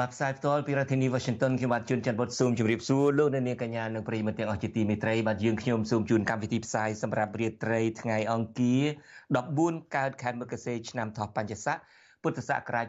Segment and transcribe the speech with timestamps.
[0.00, 8.82] បាទផ្សាយផ្ទាល់ពីរដ្ឋធានី Washington ខ្ញុំបាទជួនច័ន្ទបុតស៊ូមជម្រាបសួរលោកអ្នកនាងកញ្ញានិងប្រិយមិត្តទាំងអស់ជាទីមេត្រីបាទយើងខ្ញុំសូមជូនកម្មវិធីផ្សាយសម្រាប់រាត្រីថ្ងៃអង្គារ
[9.40, 11.78] 14កើតខែមករាឆ្នាំថោះបัญចស័ក
[12.22, 12.86] ពុទ្ធសករាជ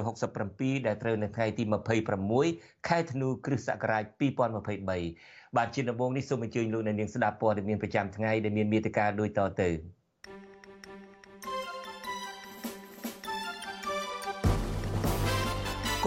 [0.00, 1.64] 2567ដែលត្រូវនៅថ្ងៃទី
[2.26, 4.04] 26ខែធ្នូគ្រិស្តសករាជ
[4.80, 9.70] 2023បាទជាដំបូងនេះសូមអញ្ជើញលោកអ្នកនាងស្ដាប់ព័ត៌មានប្រចាំថ្ងៃដែលមានមេត្តាដូចតទៅ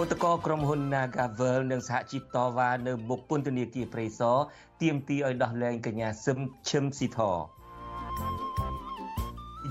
[0.03, 4.37] គឧតកោក្រុមហ៊ុន Nagavel និងសហជីពតវ៉ានៅមុខពន្ធនាគារព្រៃសរ
[4.81, 6.39] ទាមទារឲ្យដោះលែងកញ្ញាសឹម
[6.69, 7.19] ឈឹមស៊ីធ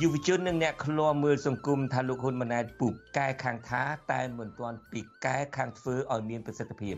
[0.03, 3.83] យុវជននិងអ្នកឃ្លាំមើលសង្គមថាលោកហ៊ុនម៉ាណែតពូកកែខាងថា
[4.13, 6.97] តែមិនទាន់ពីកែខាងធ្វើឲ្យមានប្រសិទ្ធភាព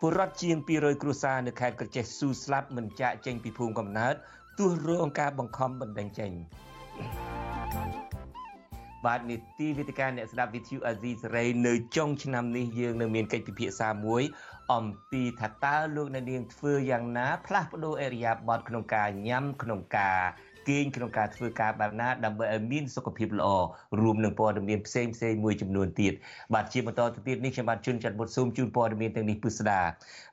[0.00, 4.14] ពលរដ្ឋជាង200គ្រួសារនៅខេត្តក្រចេះស៊ូស្លាប់មិនចាក់ចេញពីភូមិកំណើត
[4.58, 6.32] ទោះរងការបង្ខំបណ្តេញចេញ
[9.06, 14.22] បាទនីតិវិទ្យាអ្នកស្ដាប់វិទ្យុអាស៊ីសេរីនៅចុងឆ្នាំនេះយើងនៅមានកិច្ចពិភាក្សាមួយ
[14.74, 20.20] អំពីថាតើលោកអ្នកនាងធ្វើយ៉ាងណាផ្លាស់ប្ដូរអរិយាប័ត្រក្នុងការញ៉ាំក្នុងការ
[20.68, 23.48] គេងក្នុងការធ្វើការបែបណាដើម្បីឲ្យមានសុខភាពល្អ
[24.00, 26.12] រួមនឹងព័ត៌មានផ្សេងផ្សេងមួយចំនួនទៀត
[26.54, 29.80] បាទជាបន្តទៅទៀតនេះខ្ញុំបាទជួនចាត់បុតស៊ូមជូនព័ត៌មានទាំងនេះពិស្ដា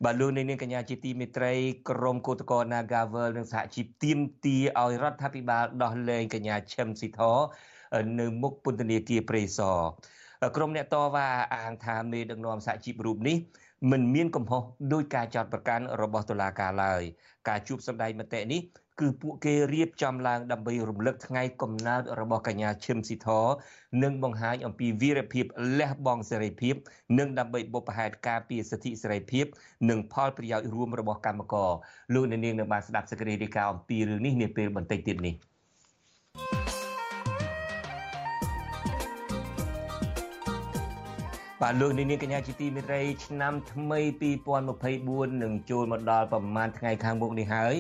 [0.03, 1.53] បាទលោកនាងកញ្ញាជាទីមេត្រី
[1.89, 7.21] ក្រមកោតកោ Nagavel និងសហជីពទៀមទាឲ្យរដ្ឋាភិបាលដោះលែងកញ្ញាឈឹមស៊ីធ
[8.19, 9.79] នៅមុខពន្ធនាគារព្រៃសរ
[10.55, 13.37] ក្រុមអ្នកតវ៉ាអាងថាមេដឹកនាំសហជីពរូបនេះ
[13.91, 14.61] មិនមានកំហុស
[14.93, 17.01] ដោយការចោទប្រកាន់របស់តុលាការឡើយ
[17.49, 18.61] ការជួបសម្ដែងមតិនេះ
[19.01, 23.27] គឺពួកគេរៀបចំឡើងដើម្បីរំលឹកថ្ងៃកំណើតរបស់កញ្ញាឈឹមស៊ីធ
[24.03, 25.45] និងបង្ហាញអំពីវីរភាព
[25.79, 26.75] លះបង់សេរីភាព
[27.19, 29.45] និងដើម្បីបុព្វហេតុការពារសិទ្ធិសេរីភាព
[29.89, 31.71] និងផលប្រយោជន៍រួមរបស់កម្មករ
[32.13, 35.52] លោកអ្នកនាងនៅបានស្ដាប់សេចក្តីរាយការណ៍អំពីរឿងនេះនាពេលបន្តិចទៀតនេះ
[41.65, 43.99] បាទលោកនាងកញ្ញាជាទីមេត្រីឆ្នាំថ្មី
[44.71, 47.73] 2024នឹងចូលមកដល់ប្រហែលថ្ងៃខាងមុខនេះហើយ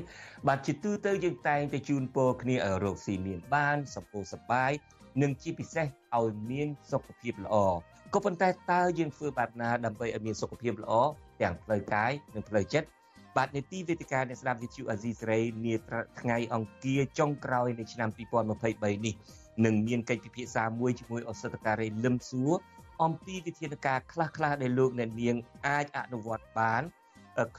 [0.47, 4.71] បាទជាទូទៅយើងតែងតែជូនពរគ្នាឲ្យរកស៊ីមានបានសុខសប្បាយ
[5.21, 5.87] និងជាពិសេស
[6.19, 7.55] ឲ្យមានសុខភាពល្អ
[8.13, 10.93] ក៏ប៉ុន្តែតើយើងធ្វើបែបណាដើម្បីឲ្យមានសុខភាពល្អ
[11.41, 12.87] ទាំងផ្លូវកាយនិងផ្លូវចិត្ត
[13.37, 15.75] បាទនីតិវេទិកាអ្នកស្ដាប់វិទ្យុអាស៊ីសេរីនា
[16.19, 19.15] ថ្ងៃអង្គារចុងក្រោយនៃឆ្នាំ2023នេះ
[19.65, 22.53] នឹងមានកិច្ចពិភាក្សាមួយជាមួយអសតការីលឹមសួរ
[23.01, 25.35] អំពីវិធានការខ្លះៗដែលលោកអ្នកនាង
[25.67, 26.83] អាចអនុវត្តបាន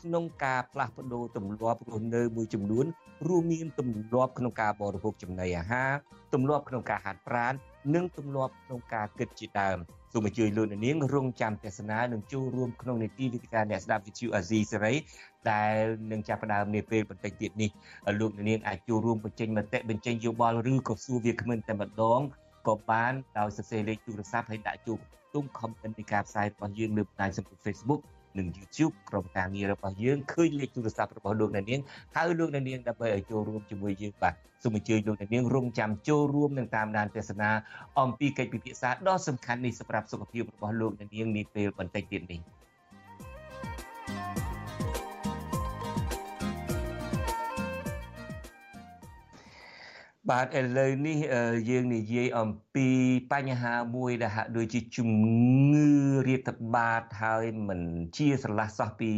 [0.00, 2.86] ក្នុងការផ្លាស់ប្ដូរទម្លាប់រស់នៅមួយចំនួន
[3.28, 5.92] រួមមានទម្លាប់ក្នុងការបរិភោគចំណីអាហារ
[6.34, 7.52] ទម្លាប់ក្នុងការហាត់ប្រាណ
[7.94, 9.78] និងទម្លាប់ក្នុងការគិតជាដើម
[10.12, 14.94] សូមអញ្ជើញលោកអ្នកនាងរងចាំទស្សនានិងចូលរួមក្នុងនីតិវិទ្យាអ្នកស្ដាប់វិទ្យុអាស៊ីសេរី
[15.50, 15.76] ដែល
[16.10, 17.70] នឹងចាប់ផ្ដើមនាពេលបន្តិចទៀតនេះ
[18.20, 22.20] លោកអ្នកនាងអាចចូលរួមបញ្ចេញមតិបញ្ចេញយោបល់ឬក៏សួរវាគ្មិនតែម្ដង
[22.68, 25.00] ក៏បានដោយសរសេរលេខទូរស័ព្ទហើយដាក់ចូល
[25.34, 28.00] ទុំ comment នៃការផ្សាយរបស់យើងលើបណ្ដាញសង្គម Facebook
[28.38, 31.80] និង YouTube ក្រុមការងាររបស់យើងឃើញលេខទូរស័ព្ទរបស់លោកអ្នកនាង
[32.16, 37.50] ហៅលោកអ្នកនាងដើម្បីឲ្យចូលរួមជាមួយយើងបាទសូមអញ្ជើញលោកអ្នកនាងរងចាំចូលរួមនឹងតាមដានទស្សនា
[38.00, 42.40] អំពីកិច្ចពិភាក្សាដ៏សំខាន់នេះសម្រាប់សុខភាពរបស់លោកអ្នកនាងនាពេលបន្តិចទៀតនេះ។
[50.30, 51.18] បាទឥឡូវនេះ
[51.70, 52.88] យើងនិយាយអំពី
[53.32, 55.10] បញ្ហាមួយដែលហាក់ដូចជាជំ
[55.72, 55.90] ងឺ
[56.28, 57.80] រាតត្បាតហើយមិន
[58.16, 59.10] ជាស្រឡះសោះពី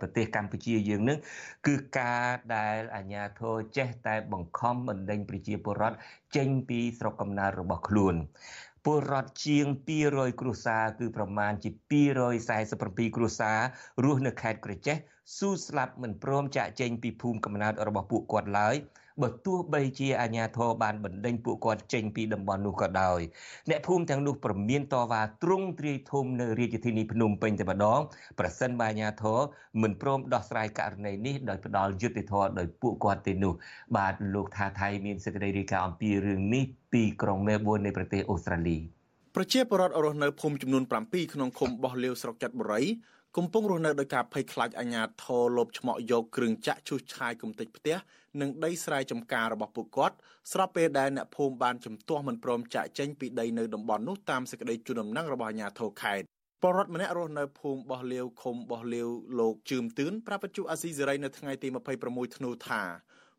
[0.00, 1.18] ប្រទេសកម្ពុជាយើងនឹង
[1.66, 2.26] គឺការ
[2.56, 5.96] ដែលអាជ្ញាធរចេះតែបង្ខំបណ្ដេញប្រជាពលរដ្ឋ
[6.36, 8.14] ចេញពីស្រុកកំណើតរបស់ខ្លួន
[8.84, 9.66] ពលរដ្ឋជាង
[10.04, 11.70] 200គ្រួសារគឺប្រមាណជា
[12.42, 13.58] 247គ្រួសារ
[14.04, 14.96] រស់នៅខេត្តក្រចេះ
[15.34, 18.76] ស៊ូស្លាប់មិនព្រមចាក់ចេញពីភូមិកំណើតរបស់ពួកគាត់ឡើយ
[19.22, 23.20] បើទោះបីជាអាជ្ញាធរបានបណ្ដេញពួកគាត់ចេញពីតំបន់នោះក៏ដោយ
[23.70, 28.00] អ្នកភូមិទាំងនោះប្រមានតវ៉ាទ្រង់ទ្រាយធំនៅរាជធានីភ្នំពេញតែម្ដង
[28.38, 29.38] ប្រសិនបើអាជ្ញាធរ
[29.82, 33.52] មិនព្រមដោះស្រាយករណីនេះដោយផ្ដាល់យុត្តិធម៌ដោយពួកគាត់ទេនោះ
[33.96, 38.78] បាទលោកថាថៃមានសេចក្តីរាយការណ៍អំពីរឿងនេះពីក្រុងមែលប៊ននៃប្រទេសអូស្ត្រាលី
[39.36, 42.82] ប្រជាពលរដ្ឋរស់នៅភូមិចំនួន7ក្នុងឃុំបោះលាវស្រុកចាត់បុរី
[43.40, 47.96] កំពុងរស់នៅដោយការភ័យខ្លាចអាញាធរលបឆ្មក់យកគ្រឿងចាក់ឈូសឆាយគំតិចផ្ទះ
[48.40, 50.16] និងដីស្រែចម្ការរបស់ពួកគាត់
[50.52, 56.26] ស្របពេលដែលអ្នកភូមិបានជំទាស់មិនព្រមចាក់ចេញពីដីនៅតំបន់នោះតាមសេចក្តីជូនដំណឹងរបស់អាជ្ញាធរខេត្ត
[56.62, 61.68] បរដ្ឋម្នាក់រស់នៅភូមិបោះលាវឃុំបោះលាវលោកជឿមទឿនប្រាប់បច្ចុអាស៊ីសេរីនៅថ្ងៃទី
[62.02, 62.82] 26ធ្នូថា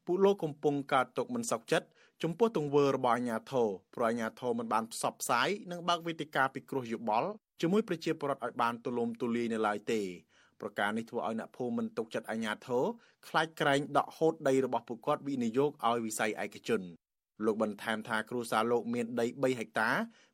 [0.05, 1.87] ពួកលោកកំពុងកើតទុកមិនសុខចិត្ត
[2.23, 7.29] ចំពោះទង្វើរបស់អាជ្ញាធរព្រោះអាជ្ញាធរមិនបានផ្សព្វផ្សាយនិងបើកវេទិកាពិគ្រោះយោបល់
[7.61, 10.01] ជាមួយប្រជាពលរដ្ឋឲ្យបានទូលំទូលាយនៅឡើយទេ
[10.61, 12.83] ប្រការនេះធ្វើឲ្យអ្នកភូមិមិនទុកចិត្តអាជ្ញាធរ
[13.27, 16.81] ខ្លាចក្រែងដកហូតដីរបស់ពួកគាត់វិនិយោគឲ្យវិស័យឯកជន
[17.45, 19.89] លោកបន្ថែមថាគ្រួសារលោកមានដី3ហិកតា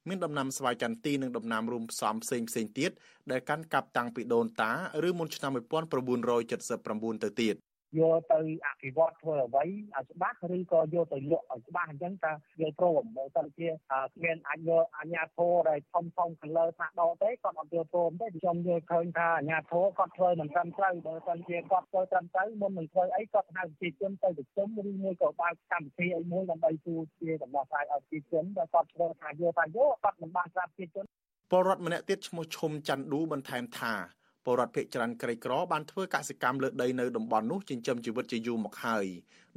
[0.07, 2.91] មានដំណាំស្វាយចន្ទទីនិងដំណាំរួមផ្សំផ្សេងផ្សេងទៀត
[3.31, 4.71] ដែលកាន់កាប់តាំងពីដូនតា
[5.07, 7.55] ឬមុនឆ្នាំ1979ទៅទៀត
[7.99, 13.69] យកទៅអភិវឌ្ឍធ្វើអ្វីឲ្យច្បាស់ឬក៏យកទៅលក់ឲ្យច្បាស់អញ្ចឹងតើយល់ព្រមបើសិនជា
[14.15, 31.05] គ្មានអាចយកអាញាធរដែលធំធំខាងលើថាដកទេគាត់អត់យល់ព្រមទេខ្ញុំយល់ឃើញថាអាញាធរគាត់ធ្វើមិនត្រឹមត្រូវបើសិនជាគាត់ធ្វើត្រឹមត្រូវមុននឹងធ្វើអីគាត់ហៅប្រជាជនទៅប្រជុំឬមួយក៏បើកកម្មវិធីអីមួយដើម្បីជួយជាដំណោះស្រាយឲ្យប្រជាជនបើគាត់ធ្វើថាយកថាយកគាត់មិនបានប្រាប់ប្រជាជន
[31.51, 33.93] ពលរដ្ឋម្នាក់ទៀតឈ្មោះឈុំច័ន្ទឌូបន្ថែមថា
[34.45, 39.05] ពលរដ្ឋភេកចរន្តក្រីក្របានធ្វើកសិកម្មលើដីនៅតំបន់នោះចិញ្ចឹមជីវិតជាយូរមកហើយ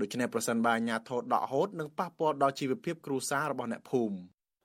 [0.00, 4.16] ដូច្នេះប្រសិនបើអាជ្ញាធរដកហូតនឹងប៉ះពាល់ដល់ជីវភាពគ្រួសាររបស់អ្នកភូមិ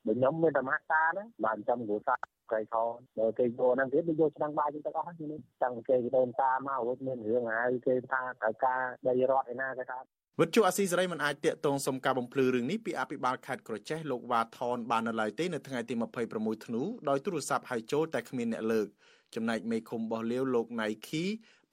[0.08, 2.20] បើខ្ញុំមានតែមកតាហ្នឹងបានចាំគ្រួសារ
[2.52, 2.84] ក្រៃខោ
[3.18, 10.00] បើគេយកហ្នឹងទៀតវាយកឆ្នាំបាយទាំងអស់នេះចាំគេដូនតាមករួចមានរឿងហើយគេថាត្រូវការដីរត់ឯណាគេថា
[10.40, 15.94] វិទ្យុអាស៊ីសេរីមិនអាចតាកតងសុំការបំភ្លឺរឿងនេះពីអភិបាលខេត្តក្រចេះលោកវ៉ាថនបាននៅឡើយទេនៅថ្ងៃទី
[16.30, 18.88] 26ធ្នូដោយទូរស័ព្ទហៅចូលតែគ្មានអ្នកលើក
[19.36, 21.24] ចំណែកមេឃុំរបស់លាវលោកណៃខី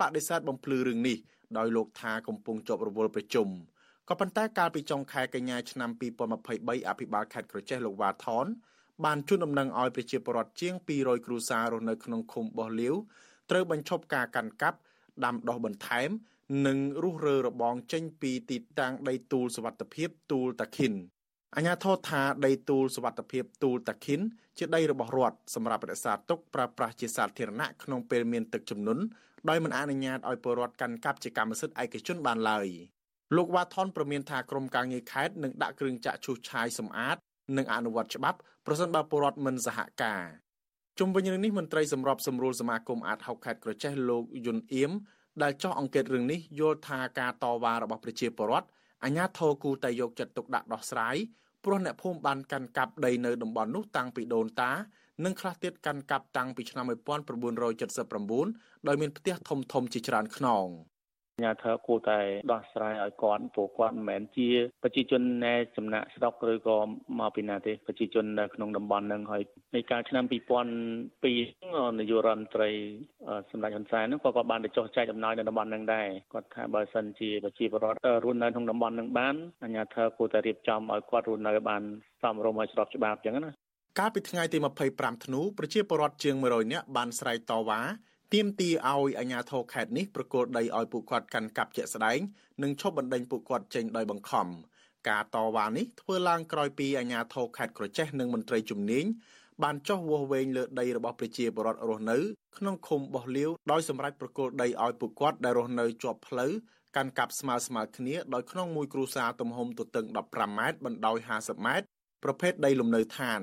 [0.01, 1.19] បដិសេធបំភ្លឺរឿងនេះ
[1.59, 3.49] ដោយលោកថាកំពុងជាប់រវល់ប្រជុំ
[4.09, 5.91] ក៏ប៉ុន្តែកាលពីចុងខែកញ្ញាឆ្នាំ
[6.39, 8.47] 2023អភិបាលខេត្តក្រចេះលោកវ៉ាថន
[9.05, 12.95] បានជូនដំណឹងឲ្យប្រជាពលរដ្ឋជាង200គ្រួសាររស់នៅក្នុងឃុំបោះលាវ
[13.51, 14.79] ត្រូវបញ្ឈប់ការកាន់កាប់
[15.25, 16.09] ដាំដុះបន្ថែម
[16.67, 20.93] និងរុះរើរបងចេញពីទីតាំងដីទូលសវត្ថភាពទូលតាខិន
[21.57, 24.21] អាញាធរថាដីទូលសវត្ថភាពទូលតាខិន
[24.59, 29.03] ជាដីរបស់រដ្ឋសម្រាប់រក្សាទុកប្រើប្រាស់ជាសាធារណៈក្នុងពេលមានទឹកជំនន់
[29.49, 32.67] ដោយមិនអនុញ្ញាតឲ្យពលរដ្ឋកាន់កាប់ជាកម្មសិទ្ធិឯកជនបានឡើយ
[33.37, 37.17] លោកវ៉ាថនប្រមានថាក្រមការងារខេត្តនឹងដាក់គ្រឿងចាក់ឈូសឆាយសម្អាត
[37.57, 40.25] និងអនុវត្តច្បាប់ប្រសិនបើពលរដ្ឋមិនសហការ
[40.99, 44.91] ជុំវិញរឿងនេះមន្ត្រីសម្របសម្រួលសមាគមអាតហុកខេត្តក្រចេះលោកយុនអៀម
[45.43, 48.69] ដែលចោះអង្កេតរឿងនេះយល់ថាការតវ៉ារបស់ប្រជាពលរដ្ឋ
[49.05, 51.17] អាជ្ញាធរគូតែយកចិត្តទុកដាក់ដោះស្រាយ
[51.65, 54.73] ព្រោះអ្នកភូមិបានកាន់កាប់ដីនៅតំបន់នោះតាំងពីដូនតា
[55.25, 60.67] និងខ្លះទៀតកាន់កាប់តាំងពីឆ្នាំ1979ដោយមានផ្ទះធំធំជាច្រើនខ្នង។
[61.45, 62.21] ញាធរគួរតែ
[62.53, 64.49] ដោះស្រាយឲ្យគាត់ព្រោះគាត់មិនមែនជា
[64.83, 66.79] ប្រជាជនណែចំណាក់ស្រុកឬក៏
[67.19, 69.43] មកពីណាទេប្រជាជននៅក្នុងតំបន់នឹងហើយ
[69.73, 72.71] ในកាលឆ្នាំ2002នាយករដ្ឋមន្ត្រី
[73.51, 81.83] សម្ដេចហ៊ុនសែននោះក៏គាត់បានទៅចុះចែកអំណោយនៅតំបន់នឹងដែរគាត់ថាបើសិនជាប្រជាពលរដ្ឋរស់នៅក្នុងតំបន់នឹងបានអាជ្ញាធរគួរតែរៀបចំឲ្យគាត់រស់នៅបាន
[82.23, 83.53] សមរម្យឲ្យស្របច្បាប់អញ្ចឹងណា
[83.99, 84.59] កាលពីថ្ងៃទី
[84.91, 87.81] 25ធ្នូប្រជាពលរដ្ឋជាង100នាក់បានស្រែកតវ៉ា
[88.35, 92.19] ទាមទារឲ្យអាជ្ញាធរខេត្តនេះប្រគល់ដីឲ្យពួកគាត់កាន់កាប់ជាក់ស្ដែង
[92.63, 94.47] និងឈប់បណ្ដេញពួកគាត់ចេញដោយបង្ខំ
[95.09, 99.05] ការតវ៉ានេះធ្វើឡើងក្រោយពីអាជ្ញាធរខេត្តក្រចេះនិងមន្ត្រីជំនាញ
[99.63, 102.19] បានចោះវាស់វែងលើដីរបស់ប្រជាពលរដ្ឋរស់នៅ
[102.59, 106.53] ក្នុងឃុំបោះលាវដោយសម្រេចប្រគល់ដីឲ្យពួកគាត់ដែលរស់នៅជាប់ផ្លូវ
[106.97, 111.87] កាន់កាប់ស្មើស្មើគ្នាដោយក្នុងមួយគ្រួសារទំហំទទឹង15ម៉ែត្របណ្ដោយ50ម៉ែត្រ
[112.25, 113.41] ប្រភេទដីលំនៅឋាន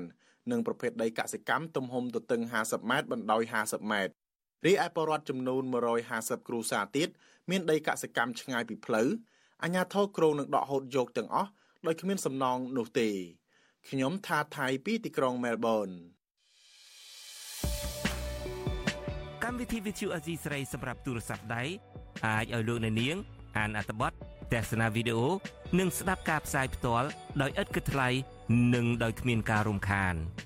[0.50, 4.12] និងប្រភេទដីកសិកម្មទំហំទទឹង50ម៉ែត្របណ្ដោយ50ម៉ែត្រ
[4.66, 5.62] រីឯបរដ្ឋចំនួន
[6.06, 7.08] 150គ្រួសារទៀត
[7.50, 9.08] មានដីកសិកម្មឆ្ងាយពីផ្លូវ
[9.62, 11.50] អាជ្ញាធរក្រុងនឹងដកហូតយកទាំងអស់
[11.86, 13.08] ដោយគ្មានសំណងនោះទេ
[13.90, 15.88] ខ្ញុំថាថៃពីទីក្រុងមែលប៊ន
[19.44, 21.62] កម្មវិធី Vithu Azizi ស្រីសម្រាប់ទូរស័ព្ទដៃ
[22.26, 23.16] អាចឲ្យលោកអ្នកនាង
[23.58, 24.12] អានអត្ថបទ
[24.52, 25.28] ទស្សនាវីដេអូ
[25.78, 27.08] និងស្ដាប់ការផ្សាយផ្ទាល់
[27.42, 28.08] ដោយឥតគិតថ្លៃ
[28.74, 30.14] និងដោយគ្មានការរំខាន។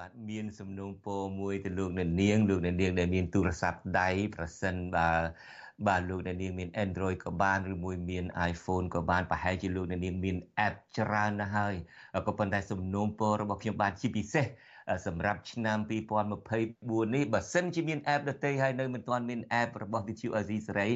[0.00, 5.10] បាទខ្ញុំបាទមានសំណូមពរមួយទៅលោកអ្នកនាងលោកអ្នកនាងដែលមានទូរស័ព្ទដៃប្រសិនបើ
[5.88, 11.74] បាទលោកអ្នកនាងមាន Android ក៏បានឬមួយមាន iPhone ក៏បានប្រហែលជាលោកអ្នកនាងមាន app ច្រើនណាស់ហើយ
[12.26, 14.46] ក៏ប៉ុន្តែសំណូមពររបស់ខ្ញុំបាទជាពិសេស
[15.06, 15.78] សម្រាប់ឆ្នាំ
[16.50, 20.90] 2024នេះបើសិនជាមាន app ដទៃហើយនៅមិនទាន់មាន app របស់ Vithu Azizi Serai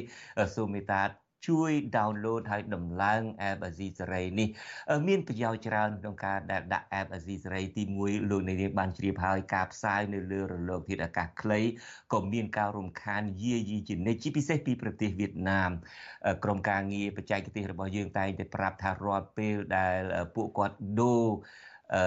[0.55, 4.49] សូមមេត្តា ជួយ download ហើយដំឡើង app Azizi Serai នេះ
[5.07, 11.61] មានប្រយោជន៍ច្រើនក្នុងការដែលដាក់ app Azizi Serai ទី1លោកនាងបានជ្រាបហើយការផ្សាយនៅលើរលកធាតុអាកាសខ្លី
[12.13, 15.71] ក៏មានការរំខានយាយីជានិច្ចជាពិសេសពីប្រទេសវៀតណាម
[16.43, 19.99] ក្រុមការងារបច្ចេកទេសរបស់យើងតែងតែប្រាប់ថារាល់ពេលដែល
[20.35, 21.25] ពួកគាត់ដូរ
[21.93, 22.03] អឺ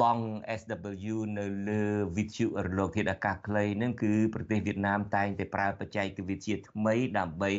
[0.00, 0.18] បង
[0.60, 1.82] SW នៅលើ
[2.16, 7.50] វិទ្យុរលកធាតុអាកាសខ្លីនឹងគឺប្រទេសវៀតណាមតែងតែប្រើបច្ចេកវិទ្យាថ្មីដើម្បី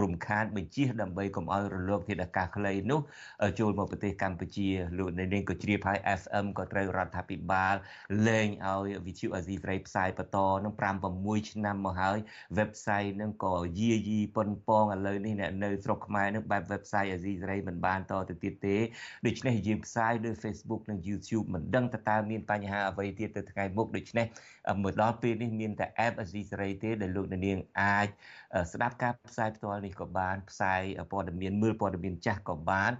[0.00, 3.00] រំខានបញ្ជាដើម្បីកុំឲ្យរលកធាតុអាកាសខ្លីនោះ
[3.58, 7.74] ចូលមកប្រទេសកម្ពុជាលោកនៅនេះក៏ជ្រាបហើយ FM ក៏ត្រូវរដ្ឋាភិបាល
[8.26, 12.18] លែងឲ្យវិទ្យុអាស៊ីសេរីផ្សាយបន្តនឹង5 6ឆ្នាំមកហើយ
[12.58, 18.76] website នឹងក៏យាយីប៉ុនប៉ងឥឡូវនេះអ្នកនៅស្រុកខ្មែរនឹងបែប website អាស៊ីសេរីមិនបានតទៅទៀតទេ
[19.26, 24.26] ដូច្នេះយើងផ្សាយលើ Facebook និង YouTube មិនដឹងតើតើមានបញ្ហាអ្វីទៀតទៅថ្ងៃមុខដូច្នេះ
[24.82, 28.08] មកដល់ពេលនេះមានតែ app អាស៊ីសេរីទេដែលលោកនាងអាច
[28.72, 32.92] ស្ដាប់ការផ្សាយផ្ទាល់នេះក៏បានផ្សាយព័ត៌មានមើលព័ត៌មានចាស់ក៏បាន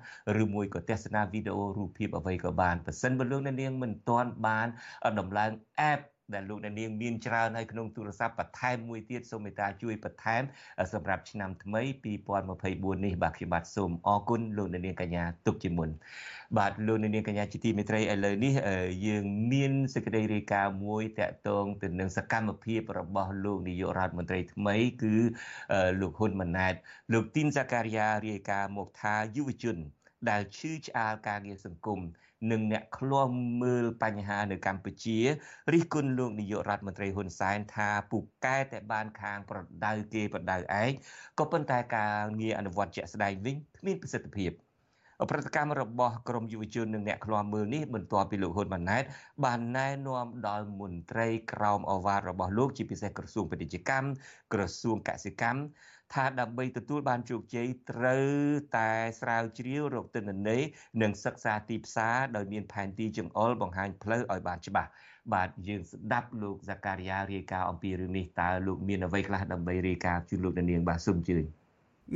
[0.43, 4.69] ឬមួយក៏ទស្សនាវីដេអូរូបភាពអ្វីក៏បានប៉ះសិនបើលោកនាងមិនទាន់បាន
[5.19, 5.51] ដំឡើង
[5.93, 6.01] app
[6.35, 10.43] ដែលលោកអ្នកនាងមានច្រើនហើយក្នុងទូរស័ព្ទបន្ថែមមួយទៀតសូមមេត្តាជួយបន្ថែម
[10.93, 11.83] សម្រាប់ឆ្នាំថ្មី
[12.43, 15.91] 2024នេះបាទខ្ញុំបាទសូមអរគុណលោកអ្នកនាងកញ្ញាទុកជាមុន
[16.59, 18.53] បាទលោកអ្នកនាងកញ្ញាជាទីមេត្រីឥឡូវនេះ
[19.07, 25.15] យើងមានសេចក្តីរាយការណ៍មួយតាក់ទងទៅនឹងសកម្មភាពរបស់លោកនាយករដ្ឋមន្ត្រីថ្មីគឺ
[26.01, 26.75] លោកហ៊ុនម៉ាណែត
[27.13, 29.79] លោកទីនសាការីយ៉ារាយការណ៍មកថាយុវជន
[30.31, 32.01] ដែលឈឺឆ្អាលការងារសង្គម
[32.51, 33.31] និងអ្នកឃ្លាំ
[33.63, 35.19] មើលបញ្ហានៅកម្ពុជា
[35.73, 40.91] រិះគន់លោកនាយករដ្ឋមន្ត្រីហ៊ុនសែនថាពូកែតែបានខាងប្រដៅគេប្រដៅឯង
[41.39, 44.53] ក៏ប៉ុន្តែការងារអនុវត្តជាក់ស្ដែងវិញគ្មានប្រសិទ្ធភាព
[45.31, 49.05] ប្រតិកម្មរបស់ក្រមយុវជននិងអ្នកឃ្លាំមើលនេះបន្ទាប់ពីលោកហ៊ុនម៉ាណែត
[49.45, 54.09] បានណែនាំដល់មន្ត្រីក្រមអវ៉ារបស់លោកជាពិសេសក្រសួងពាណិជ្ជកម្ម
[54.53, 55.61] ក្រសួងកសិកម្ម
[56.15, 58.29] ថាដើម្បីទទួលបានជោគជ័យត្រូវ
[58.77, 60.63] តែស្រាវជ្រាវរកទិន្នន័យ
[61.03, 64.91] និងសិក្សាទីផ្សារដោយមានផែនទីចង្អុលបង្ហាញផ្លូវឲ្យបានច្បាស់
[65.35, 71.39] បាទយើងស្ដាប់លោកザការីយ៉ារាយការណ៍អំពីរឿងនេះតើលោកមានអ្វីខ្លះដើម្បីរាយការណ៍ជូនលោកនាងបាទសូមជឿ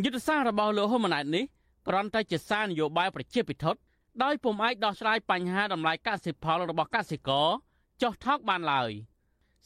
[0.05, 1.45] យុទ្ធសាស្ត្ររបស់លោកហ៊ុនម៉ាណែតនេះ
[1.89, 3.67] គ្រាន់តែជាសារនយោបាយប្រជាពិធ
[4.23, 7.49] ដោយពុំអាចដោះស្រាយបញ្ហាតម្លៃកសិផលរបស់កសិករ
[8.03, 8.91] ចុះថោកបានឡើយ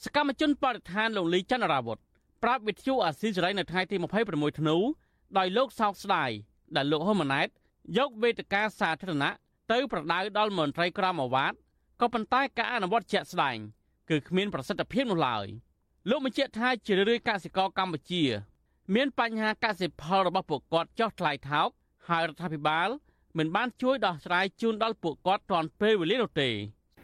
[0.04, 1.98] សកម្មជនបរិស្ថានលោកលីចន្ទរាវុធ
[2.42, 3.96] ប្រាប់វិទ្យុអាស៊ីសេរីនៅថ្ងៃទី
[4.28, 4.76] 26ធ្នូ
[5.38, 6.30] ដោយលោកសោកស្ដាយ
[6.76, 7.48] ដែលលោកហ៊ុនម៉ាណែត
[7.98, 9.32] យកវេទិកាសាធារណៈ
[9.72, 11.56] ទៅប្រដៅដល់មន្ត្រីក្រមអាវ៉ាត់
[12.00, 13.56] ក៏ប៉ុន្តែការអនុវត្តជាក់ស្ដែង
[14.10, 15.46] គឺគ្មានប្រសិទ្ធភាពនោះឡើយ
[16.10, 18.24] លោកបញ្ជាក់ថាជារឿយកសិករកម្ពុជា
[18.94, 21.68] មានបញ្ហាកសិផលរបស់ពួកគាត់ចុះថ្លៃថោក
[22.08, 22.88] ហើយរដ្ឋាភិបាល
[23.38, 26.50] មិនបានជួយដោះស្រាយជូនដល់ពួកគាត់ទាន់ពេលវេលានោះទេ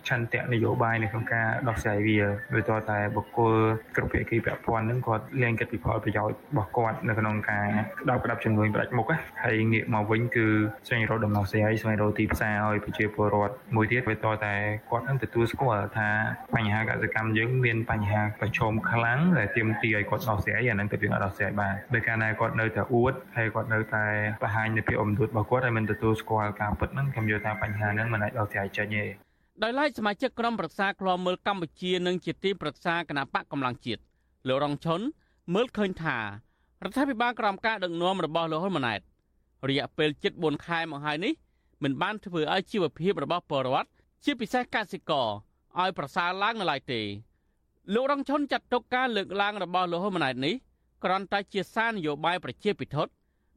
[0.08, 2.18] ឆន្ទៈនយោបាយនៅក្នុងការដោះស្រាយវា
[2.54, 3.54] វាតតែបុគ្គល
[3.96, 7.66] គ្រប់ភាគីពាក់ព័ន្ធនឹងគាត់លែងគិតពីផលប្រយោជន៍របស់គាត់នៅក្នុងការ
[8.00, 9.06] ក្តោបក្តាប់ជំនួយផ្ដាច់មុខ
[9.44, 10.46] ហើយងាកមកវិញគឺ
[10.86, 14.54] ស្វែងរកដំណោះស្រាយស្វែងរកទីផ្សារឲ្យប្រជាពលរដ្ឋមួយទៀតវាតតែ
[14.90, 16.08] គាត់នឹងទទួលស្គាល់ថា
[16.54, 24.04] បញ្ហាកសិកម្មយើងមានបញ្ហាប្រឈមខ្លាំងដែលទាមទារឲ្យគាត់ដោះស្រាយអានឹងទៅយើងអត់ដោះស្រាយបានដោយការណាគាត់នៅតែអួតហើយគាត់នៅតែ
[24.42, 34.00] បង្ហាញនៅភាពអំនួតរបស់គាត់ហើយមិនទទួលស្គាល់ការពិតហ្នឹងខ្ញុំយល់ថាបញ្ហាហ្នឹងមិនអាចដោះស្រាយចេញទេ ដោយឡែកសមាជិកក្រុមប្រឹក្សាឃ្លាំមើលកម្ពុជានិងជាទីប្រឹក្សាគណៈបកកម្លាំងជាតិ
[34.48, 35.00] លោករងឈុន
[35.54, 36.24] មើលឃើញថារ
[36.90, 39.00] ដ្ឋាភិបាលក្រោមការដឹកនាំរបស់លោកហ៊ុនម៉ាណែត
[39.68, 41.32] រយៈពេលជិត4ខែមកហើយនេះ
[41.82, 43.88] មិនបានធ្វើឲ្យជីវភាពរបស់ពលរដ្ឋ
[44.24, 45.28] ជាពិសេសកសិករ
[45.80, 47.00] ឲ្យប្រសើរឡើងនៅឡើយទេ
[47.94, 50.54] លោករងឈុនចាត់ទុកការលើកឡើងរបស់លោកហ៊ុនម៉ាណែតនេះ
[51.04, 52.96] គ្រាន់តែជាសារនយោបាយប្រជាពិធ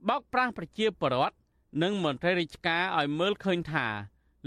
[0.09, 1.35] បោកប្រាស់ប្រជាពលរដ្ឋ
[1.83, 3.87] និងមន្ត្រីរាជការឲ្យមើលឃើញថា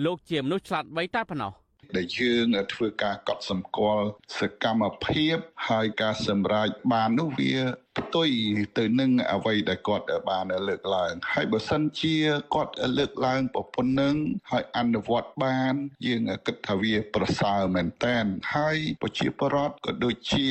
[0.05, 1.53] លោកជាមនុស្សឆ្លាតវៃតែប៉ុណ្ណោះ
[1.97, 4.07] ដែលយើងធ្វើការកត់សម្គាល់
[4.39, 5.37] សកម្មភាព
[5.69, 7.55] ហើយការសម្រេចបាននោះវា
[7.99, 8.31] ផ្ទុយ
[8.79, 12.17] ទៅនឹងអ្វីដែលគាត់បានលើកឡើង ហើយបើសិនជា
[12.55, 14.15] គាត់លើកឡើងប៉ុណ្ណឹង
[14.51, 15.75] ហើយអនុវត្តបាន
[16.07, 18.25] យើងគិតថាវាប្រសើរមែនតែន
[18.55, 20.47] ហើយប្រជាពលរដ្ឋក៏ដូចជា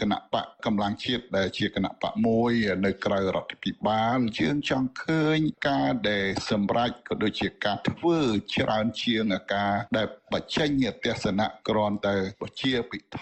[0.00, 2.52] គណៈបកកម្លាំងជាតិដែលជាគណៈបកមួយ
[2.84, 8.18] នៅក្រៅរដ្ឋាភិបាលយើងចង់ឃើញការដែលសម្រេចក៏ដូចជាការធ្វើ
[8.54, 10.68] ច្រើនជាងការដែលបញ្ចេញ
[11.04, 13.18] ទស្សនៈគ្រាន់តែប្រជាពិធ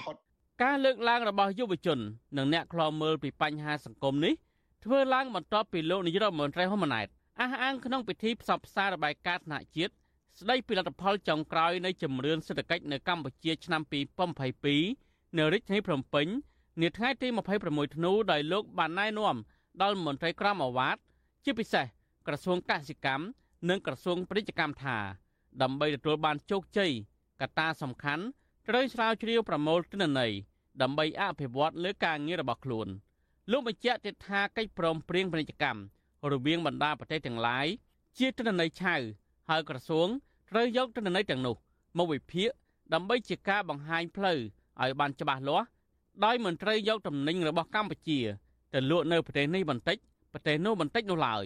[0.65, 1.99] ការលើកឡើងរបស់យុវជន
[2.37, 4.35] និងអ្នកខ្លាំមើលពីបញ្ហាសង្គមនេះ
[4.85, 7.09] ធ្វើឡើងបន្ទាប់ពីលោកនាយរដ្ឋមន្ត្រីហ៊ុនម៉ាណែត
[7.41, 9.93] អះអាងក្នុងពិធីផ្សព្វផ្សាយរបាយការណ៍ថ្នាក់ជាតិ
[10.39, 13.83] ស្ដីពីលទ្ធផលចុងក្រោយនៃជំរឿនសេដ្ឋកិច្ចនៅកម្ពុជាឆ្នាំ
[14.61, 16.27] 2022នៅរាជធានីភ្នំពេញ
[16.81, 17.29] នាថ្ងៃទី
[17.63, 19.37] 26ធ្នូដោយលោកបានណែនាំ
[19.83, 20.97] ដល់មន្ត្រីក្រមអាវ៉ាត
[21.45, 21.87] ជាពិសេស
[22.27, 23.25] ក្រសួងកសិកម្ម
[23.69, 24.97] និងក្រសួងពាណិជ្ជកម្មថា
[25.63, 26.91] ដើម្បីទទួលបានជោគជ័យ
[27.41, 28.25] កត្តាសំខាន់
[28.69, 30.33] ត្រូវស្រាវជ្រាវប្រមូលទិន្នន័យ
[30.83, 32.89] ដើម្បីអភិវឌ្ឍលើការងាររបស់ខ្លួន
[33.51, 35.83] លោកបញ្ជាក់ទៀតថាកិច្ចព្រមព្រៀងពាណិជ្ជកម្ម
[36.33, 37.67] រវាងបណ្ដាប្រទេសទាំងឡាយ
[38.19, 38.95] ជាទិន្នន័យឆៅ
[39.49, 40.09] ហើយក្រសួង
[40.51, 41.57] ត្រូវយកទិន្នន័យទាំងនោះ
[41.99, 42.51] មកវិភាគ
[42.95, 44.39] ដើម្បីជាការបង្ហាញផ្លូវ
[44.83, 45.67] ឲ្យបានច្បាស់លាស់
[46.25, 48.21] ដោយមិនត្រូវយកតំណែងរបស់កម្ពុជា
[48.75, 49.97] ទៅលក់នៅប្រទេសនេះបន្តិច
[50.33, 51.45] ប្រទេសនោះបន្តិចនោះឡើយ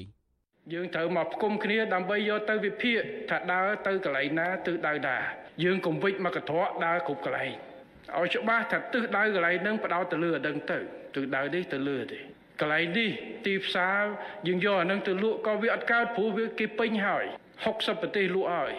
[0.72, 5.16] យើងត្រូវមកផ្គុំគ្នាដើម្បីយកទៅវិភាគថាដើរទៅកន្លែងណាទិសដៅណា
[5.62, 7.72] យើងកុំវិចមកកត្រកដើរគ្រប់កន្លែង
[8.19, 10.78] ឲ្យច្បាស់ថាទិសដៅកន្លែងហ្នឹងបដោតទៅលើអដឹងទៅ
[11.14, 12.19] ទិសដៅនេះទៅលើទេ
[12.61, 13.11] កន្លែងនេះ
[13.47, 14.00] ទីផ្សារ
[14.47, 17.25] យើងយកអានឹងទៅលក់ក៏វាអត់កើតព្រោះវាគេពេញហើយ
[17.64, 18.73] 60ប្រទេសលក់ហើយ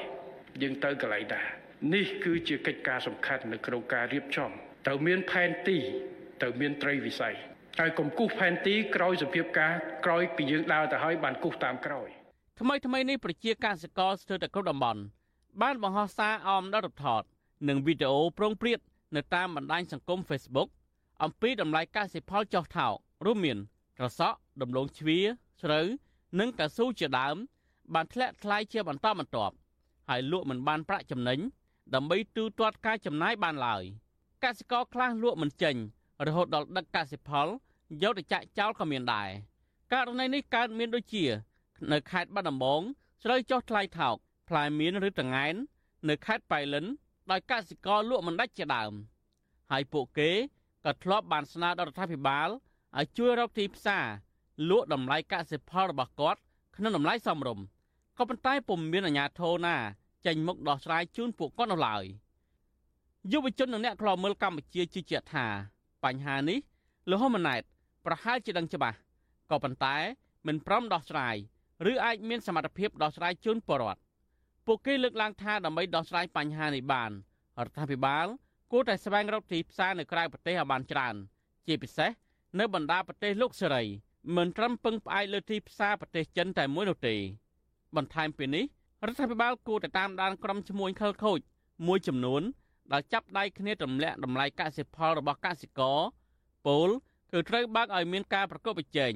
[0.61, 1.41] យើងទៅកន្លែងណា
[1.93, 4.51] នេះគឺជាកិច្ចការសំខាន់នៅក្នុងការរៀបចំ
[4.85, 5.77] ត្រូវមានផែនទី
[6.41, 7.35] ត្រូវមានត្រីវិស័យ
[7.79, 9.73] ហើយកុំគូសផែនទីក្រោយសភាពការ
[10.05, 12.07] ក្រោយពីយើងដើរទៅហើយបានគូសតាមក្រោយ
[12.59, 15.01] ថ្មីថ្មីនេះប្រជាកសិករស្ទើរតែគ្រប់តំបន់
[15.61, 17.23] បានបង្ហោះសារអមដល់រដ្ឋថត
[17.69, 18.79] និងវីដេអូប្រងព្រាត
[19.15, 20.69] នៅតាមបណ្ដាញសង្គម Facebook
[21.23, 22.93] អំពីតម្លៃកសិផលចុះថោក
[23.25, 23.57] រួមមាន
[23.97, 25.19] ត្រសក់ដំឡូងជ្វា
[25.61, 25.85] ស្រូវ
[26.39, 27.35] និងកៅស៊ូជាដើម
[27.93, 29.55] បានធ្លាក់ថ្លៃជាបន្តបន្ទាប់
[30.09, 31.39] ហើយលក់មិនបានប្រាក់ចំណេញ
[31.95, 33.83] ដើម្បីទូទាត់ការចំណាយបានឡើយ
[34.43, 35.75] កសិករខ្លះលក់មិនចេញ
[36.27, 37.47] រហូតដល់ដឹកកសិផល
[38.03, 39.29] យកទៅចាក់ចោលក៏មានដែរ
[39.93, 41.25] ករណីនេះកើតមានដូចជា
[41.91, 42.81] នៅខេត្តបាត់ដំបង
[43.23, 44.15] ស្រូវចុះថ្លៃថោក
[44.49, 45.55] ផ្លែមៀនឬតងែន
[46.09, 46.85] នៅខេត្តប៉ៃលិន
[47.31, 48.93] ដោយកសិករលក់មិនដាច់ជាដើម
[49.71, 50.29] ហើយពួកគេ
[50.85, 52.49] ក៏ធ្លាប់បានស្នើដល់រដ្ឋាភិបាល
[52.97, 54.05] ឲ្យជួយរកទីផ្សារ
[54.69, 56.39] លក់តម្លៃកសិផលរបស់គាត់
[56.77, 57.65] ក្នុងតម្លៃសមរម្យ
[58.17, 59.75] ក៏ប៉ុន្តែពុំមានអាជ្ញាធរណា
[60.25, 62.03] ចេញមុខដោះស្រាយជូនពួកគាត់នោះឡើយ
[63.31, 65.45] យុវជននិងអ្នកខ្លោមើលកម្ពុជាជឿជាក់ថា
[66.03, 66.59] បញ្ហានេះ
[67.09, 67.61] លោកហ៊ុនម៉ាណែត
[68.05, 68.97] ប្រហែលជាដឹងច្បាស់
[69.51, 69.95] ក៏ប៉ុន្តែ
[70.47, 71.35] មិនព្រមដោះស្រាយ
[71.91, 74.01] ឬអាចមានសមត្ថភាពដោះស្រាយជូនពលរដ្ឋ
[74.65, 77.11] ពួកគេលើកឡើងថាដើម្បីដោះស្រាយបញ្ហានេះបាន
[77.65, 78.25] រដ្ឋាភិបាល
[78.71, 81.15] គួរតែស្វែងរកទីផ្សារនៅក្រៅប្រទេសឲ្យបានច្រើន
[81.67, 82.11] ជាពិសេស
[82.59, 83.83] នៅបណ្ដាប្រទេសលោកសេរី
[84.35, 87.15] មិនត្រឹមពឹងផ្អែកលើទីផ្សារប្រទេសចិនតែមួយនោះទេ
[87.95, 88.65] បន្ថែមពីនេះ
[89.05, 91.39] រដ្ឋាភិបាលគួរតែតាមដានក្រុមឈ្មួញខិលខូច
[91.87, 92.41] មួយចំនួន
[92.93, 95.99] ដែលចាប់ដៃគ្នាទម្លាក់តម្លៃកសិផលរបស់កសិករ
[96.65, 96.89] ពល
[97.31, 99.13] គឺត្រូវបើកឲ្យមានការប្រកបប្រជែង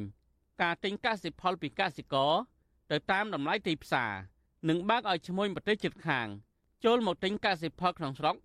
[0.62, 2.34] ការទិញកសិផលពីកសិករ
[2.92, 4.12] ទៅតាមតម្លៃទីផ្សារ
[4.70, 6.28] និងបើកឲ្យឈ្មួញប្រទេសជិតខាង
[6.86, 8.36] ចូលមកទិញកសិផលក្នុងស្រុក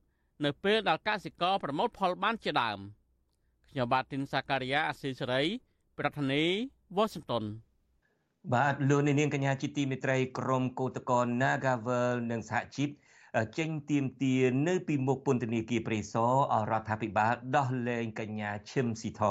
[0.44, 2.78] នៅពេលដែលកសិករប្រមូលផលបានជាដើម
[3.70, 5.42] ខ្ញុំបាទទីនសាការីយ៉ាអស៊ីសេរី
[5.98, 7.44] ប្រធានាធិបតី Washington
[8.54, 12.88] បាទលោកនាងកញ្ញាជាទីមេត្រីក្រមកោតកល Nagavel និងសហជីព
[13.58, 14.34] ចេញទៀមទា
[14.68, 19.22] នៅពីមុខពន្ធនាគារព្រៃសរអរដ្ឋាភិបាលដោះលែងកញ្ញាឈឹមស៊ីធ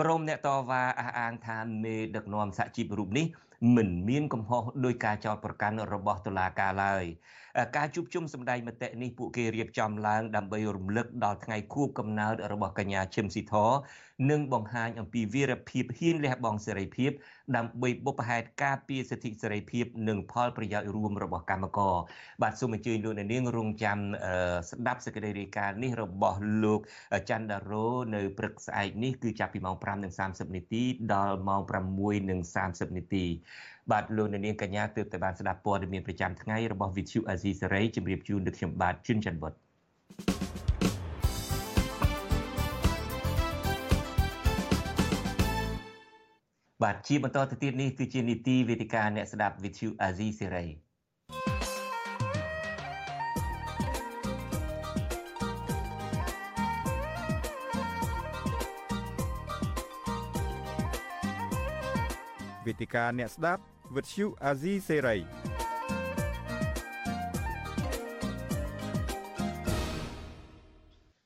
[0.00, 3.26] ក្រមអ្នកតវ៉ាអះអាងថាមេដឹកនាំសហជីពរូបនេះ
[3.74, 7.04] មិនមានកំហុសដោយការចោទប្រកាន់របស់តុលាការឡើយ
[7.76, 13.54] ការជួបជុំសម្ដែងមតិនេះពួកគេរៀបចំឡើងដើម្បីរំលឹកដល់ថ្ងៃខួបកំណើតរបស់កញ្ញាឈឹមស៊ីធ
[14.30, 17.10] និងបង្ហាញអំពីវីរភាពហ៊ានលះបង់សេរីភាព
[17.56, 21.94] ដើម្បីបុព្វហេតុការពារសិទ្ធិសេរីភាព និងផលប្រយោជន៍រួមរបស់កម្មករ
[22.42, 23.98] បាទសូមអញ្ជើញលោកអ្នកនាងរងចាំ
[24.70, 26.80] ស្ដាប់សេចក្តីរាយការណ៍នេះរបស់លោក
[27.30, 29.76] ច័ន្ទដារ៉ូនៅព្រឹកស្អែកនេះគឺចាប់ពីម៉ោង
[30.16, 31.62] 5:30នាទីដល់ម៉ោង
[32.28, 33.26] 6:30នាទី
[33.92, 39.54] បាទលោកនាងកញ្ញាទើបតែបានស្ដាប់ព័ត៌មានប្រចាំថ្ងៃរបស់ Vithu Azizi Saray ជម្រាបជូនដល់ខ្ញុំបាទជុនច័ន្ទវុត
[46.82, 50.68] បាទជាបន្តទៅទៀតនេះគឺជានីតិវេទិកាអ្នកស្ដាប់ Vithu Azizi Saray
[62.66, 63.62] វេទិកាអ្នកស្ដាប់
[63.94, 65.16] វិទ្យុអាស៊ីសេរី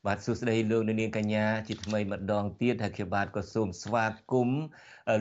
[0.06, 4.62] បាទសួស្តីលោកនាងកញ្ញាជាថ្មីម្ដងទៀតហើយខ្ញុំបាទក៏សូមស្វាគមន៍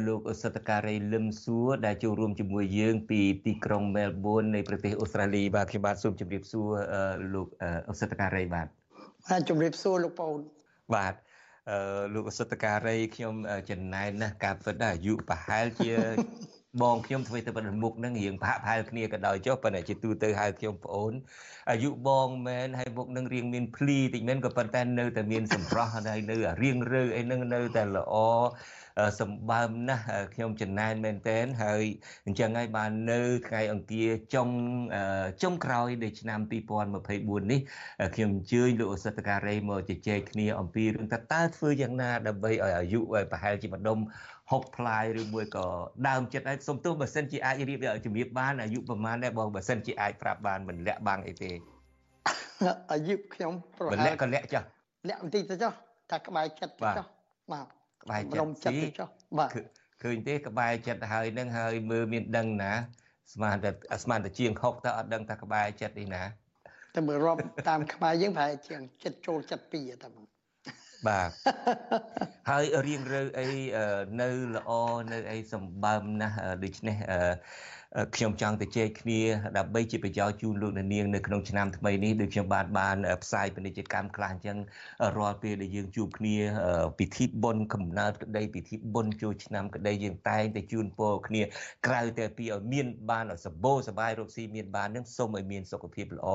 [0.08, 6.68] លោកអសតការីលឹមសួរដែលចូលរួមជាមួយយើង ពីទីក្រុងមែលប៊ននៃប្រទេសអូស្ត្រាលីបាទខ្ញុំបាទសូមជម្រាបសួរ
[7.34, 7.48] លោក
[7.90, 8.68] អសតការីបាទ
[9.28, 10.40] បាទជម្រាបសួរលោកប៉ូន
[10.96, 11.14] បាទ
[11.70, 13.34] អឺលោកអសតការីខ្ញុំ
[13.70, 15.92] ចំណែនណាស់ការពិតដែរអាយុប្រហែលជា
[16.82, 21.14] បងខ្ញុំធ្វើទៅបមុខហ្នឹងរៀងប្រហាក់ប្រហែលគ្នាក៏ដោយចុះប៉ុន្តែជាទូទៅហៅខ្ញុំប្អូន
[21.72, 28.16] អាយុបងមែនហើយមុខនឹងរៀងមានភ្លីតិចមែនក៏ប៉ុន្តែនៅតែមានសម្រស់ហើយនៅរៀងរើអីហ្នឹងនៅតែល្អ
[29.20, 31.84] សម្បើមណាស់ខ្ញុំចំណែនមែនតែនហើយ
[32.26, 34.50] អញ្ចឹងហើយបាននៅថ្ងៃអង្គារចុង
[35.44, 36.40] ចុងក្រោយនៃឆ្នាំ
[36.92, 37.60] 2024នេះ
[38.16, 43.00] ខ្ញុំអញ្ជើញលោកអសិទ្ធការីមកជជែកគ្នាអំពីរឿងតើតើធ្វើយ៉ាងណាដើម្បីឲ្យអាយុ
[43.32, 44.00] ប្រហែលជាម្ដុំ
[44.52, 45.66] ហុកផ្លាយឬមួយក៏
[46.08, 51.52] ដើមចិត្តហើយសុំទោសបើសិនជាអាចរៀបជំរាបបានអាយុប្រហែលដែរបងបើសិនជាអាចប្រាប់បានមិនលាក់បាំងអីទេ
[52.92, 54.64] អាយុខ្ញុំប្រហែលលាក់ក៏លាក់ចុះ
[55.10, 55.72] លាក់បន្តិចទៅចុះ
[56.12, 57.06] ថាក្បែរចិត្តចុះ
[57.52, 59.50] បាទ ក្បែរចិត្តទីចុះបាទ
[60.04, 62.74] ឃើញទេក្បែរចិត្តហើយនឹងហើយមើលមានដឹងណា
[63.34, 63.70] ស្មានតែ
[64.04, 66.24] ស្មានតែជាងហុកទៅអត់ដឹងថាក្បែរចិត្តនេះណា
[66.96, 70.10] តែមើលរាប់តាមខ្មែរយើងប្រហែលជាងចិត្តចូលចិត្តពីតែ
[71.08, 71.30] បាទ
[72.50, 73.48] ហើយរៀងរើអី
[74.22, 74.72] នៅល្អ
[75.14, 76.98] នៅអីសម្បើមណាស់ដូច្នេះ
[78.17, 79.21] ខ្ញុំចង់ទៅជែកគ្នា
[79.59, 84.59] ដើម្បីជាប្រយោជន៍ជូនលោកនាងនៅក្នុងឆ្នាំថ្មីនេះដូចខ្ញុំបានបានផ្សាយពាណិជ្ជកម្មខ្លះអញ្ចឹង
[85.17, 86.37] រាល់ពេលដែលយើងជួបគ្នា
[86.99, 91.43] ពិធីបុណ្យកំណើតក្តីពិធីបុណ្យចូលឆ្នាំក្តីយើងតែងតែជូនពរគ្នា
[91.87, 96.29] ក្រៅតែពីឲ្យមានបានសម្បូរសบายរកស៊ីមានបាននឹងសូមឲ្យមានសុខភាពល្អ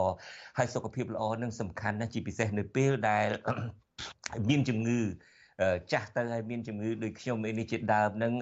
[0.57, 3.27] ហើយសុខភាពល្អនឹងសំខាន់ណាស់ជាពិសេសនៅពេលដែល
[4.49, 5.01] មានជំងឺ
[5.91, 8.33] ចាស់ទៅហើយមានជំងឺដូចខ្ញុំនេះជាដើមនឹង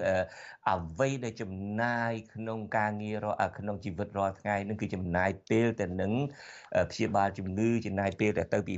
[0.71, 6.11] អ្វីដែលចំណាយក្នុងការងាររក្នុងជីវិតរាល់ថ្ងៃនឹងគឺចំណាយពេលទៅនឹង
[6.91, 8.75] ព្យាបាលជំងឺចំណាយពេលទៅពី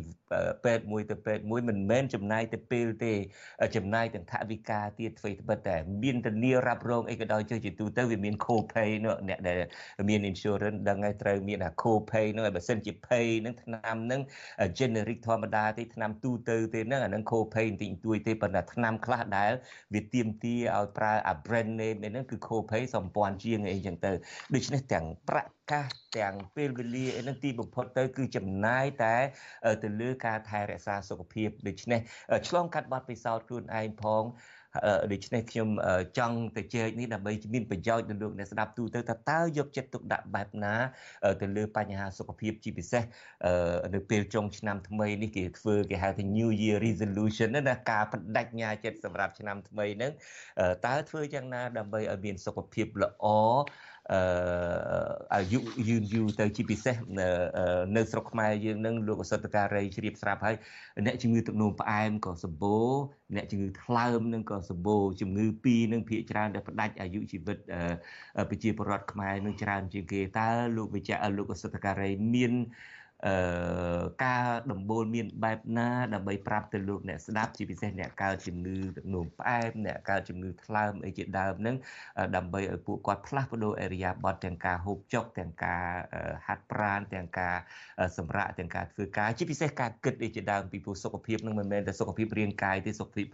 [0.63, 3.13] ពេទ្យមួយទៅពេទ្យមួយមិនមែនចំណាយទៅពេលទេ
[3.75, 9.57] ចំណាយទាំងថវិកាទៀតធ្វើត្បិតតែមានធានារ៉ាប់រងអីក៏ដោយចុះជាទូទៅវាមាន co-pay នោះអ្នកដែល
[10.09, 14.21] មាន insurance ដឹងហើយត្រូវមានអា co-pay នោះបើសិនជា pay នឹងឆ្នាំនឹង
[14.77, 19.51] generic ធម្មតាទេឆ្នាំទូទៅទេហ្នឹងអានឹង co-pay បន្តិចបន្តួចទេប៉ុន្តែឆ្នាំខ្លះដែល
[19.93, 24.11] វាទៀមទាឲ្យប្រើអា brand name នេះហ្នឹងគឺ co-pay សំពាន់ជាងអីចឹងទៅ
[24.55, 29.15] ដូច្នេះទាំងប្រាក់កាសទាំងពេលវេលាអីហ្នឹងទីបំផុតទៅគឺចំណាយតែ
[29.83, 31.99] ទៅលើការថែរក្សាសុខភាពដូច្នេះ
[32.47, 34.23] ឆ្លងកាត់បាត់ពិសោធន៍ខ្លួនឯងផង
[35.11, 35.69] ដូច្នេះខ្ញុំ
[36.17, 40.75] ចង់ទៅជែកនេះដើម្បីមានប្រយោជន៍ដល់លោកអ្នកស្ដាប់ទូទៅថាតើយកចិត្តទុកដាក់បែបណា
[41.41, 43.03] ទៅលើបញ្ហាសុខភាពជាពិសេស
[43.95, 50.11] នៅពេលចុងឆ្នាំថ្មីនេះគេធ្វើគេហៅថា New Year Resolution ណាការបដិញ្ញាចិត្តសម្រាប់ឆ្នាំថ្មីហ្នឹង
[50.85, 53.25] តើធ្វើយ៉ាងណាដើម្បីឲ្យមានសុខភាពល្អ
[54.13, 54.19] អឺ
[55.35, 56.95] អាយុយឺនយូរទៅជាពិសេស
[57.95, 60.55] នៅស្រុកខ្មែរយើងនឹងលោកអសតការីជ្រាបស្រាប់ហើយ
[61.05, 62.89] អ្នកជំងឺទឹកនោមផ្អែមក៏សម្បូរ
[63.35, 67.57] អ្នកជំងឺថ្លើមនឹងក៏សម្បូរជំងឺពីរនឹងភាគច្រើនដែលផ្ដាច់អាយុជីវិត
[68.49, 72.95] ប្រជាពលរដ្ឋខ្មែរនឹងច្រើនជាងគេតើលោកវិជ្ជៈលោកអសតការីមានអឺ
[74.25, 81.75] ការដំបូលមានបែបណាដើម្បីប្រាប់ទៅលោកអ្នកស្ដាប់ជាពិសេសអ្នកកើតជំងឺទឹកនោមផ្អែមអ្នកកើតជំងឺថ្លើមអីជាដើមហ្នឹង
[82.35, 85.83] ដើម្បីឲ្យពួកគាត់ផ្លាស់ប្ដូរអេរិយាបថទាំងការហូបចុកទាំងការ
[86.47, 87.55] ហាត់ប្រាណទាំងការ
[88.17, 93.27] សម្រាកទាំងការធ្វើការជាពិសេសការគិតអីជាដើមពីព្រោះសុខភាពនឹងមិនមែនតែសុខភាពរាងកាយទេសុខភាព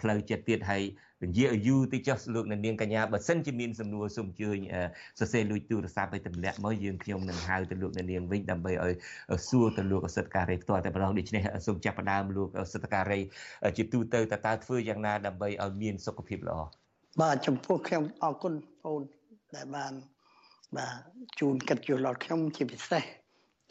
[0.00, 0.82] ផ្លូវចិត្តទៀតហើយ
[1.22, 4.58] និយាយឲ្យយូរតិចចុះលោកនាងកញ្ញាបើសិនជាមានសំណួរសូមអញ្ជើញ
[5.18, 8.94] សរសេរលួចទូរស័ព្ទឲ្យទម្លាក់មកយើងខ្ញុំនឹងហៅទៅលោកនាងវិញដើម្បីឲ្យ
[9.48, 13.20] សួរទៅលោកអសិទ្ធការីផ្ទាល់តែម្ដងដូច្នេះសូមចាប់ផ្ដើមលោកអសិទ្ធការី
[13.76, 16.58] ជាទូទៅតើតើធ្វើយ៉ាងណាដើម្បីឲ្យមានសុខភាពល្អ
[17.20, 18.52] បាទចំពោះខ្ញុំអរគុណ
[18.84, 19.00] បង
[19.56, 19.92] ដែលបាន
[20.76, 20.96] បាទ
[21.40, 23.02] ជូនកិត្តិយសដល់ខ្ញុំជាពិសេស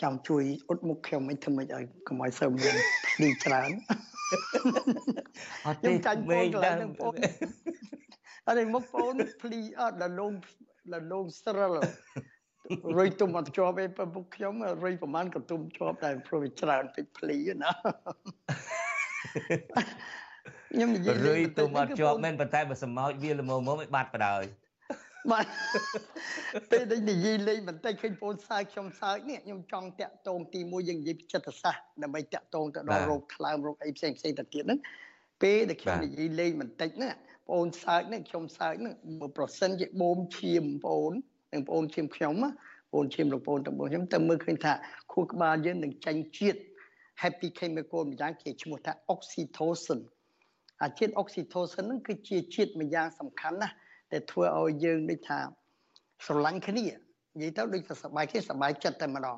[0.01, 2.75] ចង់ជួយអ៊ុតមុខខ្ញុំមិនធ្វើម៉េចឲ្យកុំឲ្យសើមាន
[3.13, 3.71] ភ្លីច្រើន
[5.65, 7.13] អត់ទេចាញ់បងកន្លែងហ្នឹងបង
[8.47, 10.33] អត់ទេមុខបងភ្លីអត់ដល់លង
[10.93, 11.73] ដល់លងស្រិល
[12.97, 17.71] រុយទុំអត់ជាប់ឯងពុកខ្ញុំរុយប្រហែលក៏ទុំជាប់ដែរព្រោះវាច្រើនពេកភ្លីណា
[20.71, 24.62] ខ្ញុំនិយាយរុយទុំអត់ជាប់មែនប៉ុន្តែបើសម្ោចវាល្មមមកបាត់បដ ாய்
[25.31, 25.45] បាទ
[26.71, 34.79] ពេលដែលនិយាយលេងបន្តិចឃើញបងសើចខ្ញុំសើចនេះខ្ញុំចង់តាក់ទងទីមួយយើងនិយាយចិត្តសាស្ត្រដើម្បីតាក់ទងទៅដល់រោគថ្លើមរោគអីផ្សេងផ្សេងទៅទៀតហ្នឹង
[35.41, 37.13] ពេលដែលខ្ញុំនិយាយលេងបន្តិចហ្នឹង
[37.49, 41.11] បងសើចនេះខ្ញុំសើចហ្នឹងបើប្រសិនជាបូមឈាមបង
[41.53, 42.33] និងបងឈាមខ្ញុំ
[42.93, 44.73] បងឈាមលោកបងតបងខ្ញុំទៅមើលឃើញថា
[45.11, 46.59] ខួរក្បាលយើងនឹងចាញ់ជាតិ
[47.21, 49.99] happy chemical ម្យ៉ាងគេឈ្មោះថា oxytocin
[50.83, 53.75] អាជាតិ oxytocin ហ្នឹងគឺជាជាតិម្យ៉ាងសំខាន់ណាស់
[54.13, 55.39] ដែលធ្វើឲ្យយើងដូចថា
[56.25, 56.85] ស្រឡាញ់គ្នា
[57.35, 59.37] និយាយទៅដូចថាសប្បាយគ្នាសប្បាយចិត្តតែម្ដង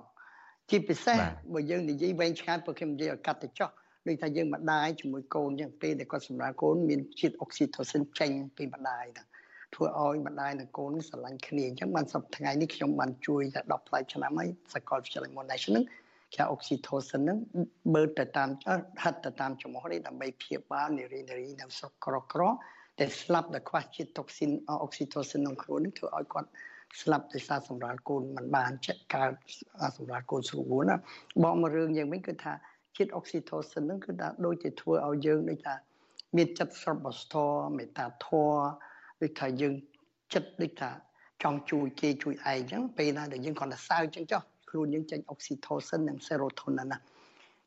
[0.69, 1.17] ជាពិសេស
[1.53, 3.69] បើយើងនិយាយវែងឆ្ងាយព្រោះខ្ញុំនិយាយឲ្យកាត់ទៅចោះ
[4.07, 9.27] ដូចថាយើងម្ដាយជាមួយកូនយ៉ាងពេលដែលគាត់សម្រាប់កូនមានជាតិអុកស៊ីតូស៊ីនចេញពីម្ដាយហ្នឹង
[9.75, 15.83] ធ្វើឲ្យម្ដាយនិងកូនស្រឡាញ់គ្នាអញ្ចឹងបានសប្តាហ៍ថ្ងៃនេះខ្ញុំបានជួយតែ10ផ្លែឆ្នាំហើយសកលវិទ្យាល័យ Monash ហ្នឹង
[16.33, 17.37] គេអុកស៊ីតូស៊ីនហ្នឹង
[17.93, 18.49] បើទៅតាម
[19.03, 22.41] ហិតទៅតាមចំហនេះដើម្បីព្យាបាលនារីនារីនៅស្រុកក្រក្រ
[22.99, 24.51] ដែលស្លាប់ដោយខ្វះជាតិតុកស៊ីន
[24.83, 26.49] អុកស៊ីតូស៊ីនក្នុងខ្លួននេះធ្វើឲ្យគាត់
[27.01, 29.31] ស្លាប់ដោយសារសម្រាលកូនមិនបានចាក់កើត
[29.97, 30.95] សម្រាលកូនស្រួលណា
[31.43, 32.53] បងមករឿងយ៉ាងវិញគឺថា
[32.97, 35.75] ជាតិអុកស៊ីតូស៊ីនហ្នឹងគឺថាដូចជាធ្វើឲ្យយើងដូចថា
[36.37, 38.59] មានចិត្តស្រស់បស្ទរមេត្តាធម៌
[39.21, 39.73] ដូចថាយើង
[40.33, 40.91] ចិត្តដូចថា
[41.43, 46.97] ចង់ជួយគេជួយឯងអញ្ចឹងពេលណាដែលយើងគាត់ទៅសើចអញ្ចឹងចុះខ្លួនយើងចេញអុកស៊ីតូស៊ីននិង serotonin ណា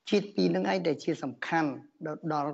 [0.09, 1.71] ជាតិពីរហ្នឹងឯងដែលជាសំខាន់
[2.33, 2.53] ដល់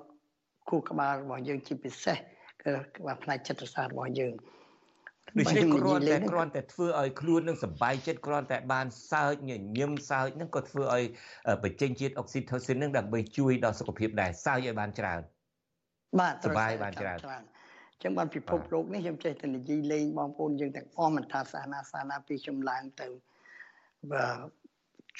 [0.68, 2.18] ខួរក្បាលរបស់យើងជាពិសេស
[2.64, 2.72] គឺ
[3.06, 4.34] បាទផ្នែកចិត្តសាស្ត្ររបស់យើង
[5.38, 11.04] ដូច្នេះគ្រាន់តែគ្រាន់តែធ្វើឲ្យខ្លួននឹងសប្បាយចិត្តគ្រាន់តែបានសើចញញឹមសើចនឹងក៏ធ្វើឲ្យ
[11.64, 15.20] បញ្ចេញជាតិអុកស៊ីតូស៊ីននឹងដើម្បីជួយដល់សុខភាពដែរសើចឲ្យបានច្រើន
[16.20, 17.18] បាទសប្បាយបានច្រើន
[18.02, 23.08] ចឹងបានពិភពលោកនេះខ្ញុំចេះតែនិយាយលេងបងប្អូនយើងទាំងអស់មិនថាសាសនាសាសនាពីខ្ញុំឡើងទៅ
[24.12, 24.38] បាទ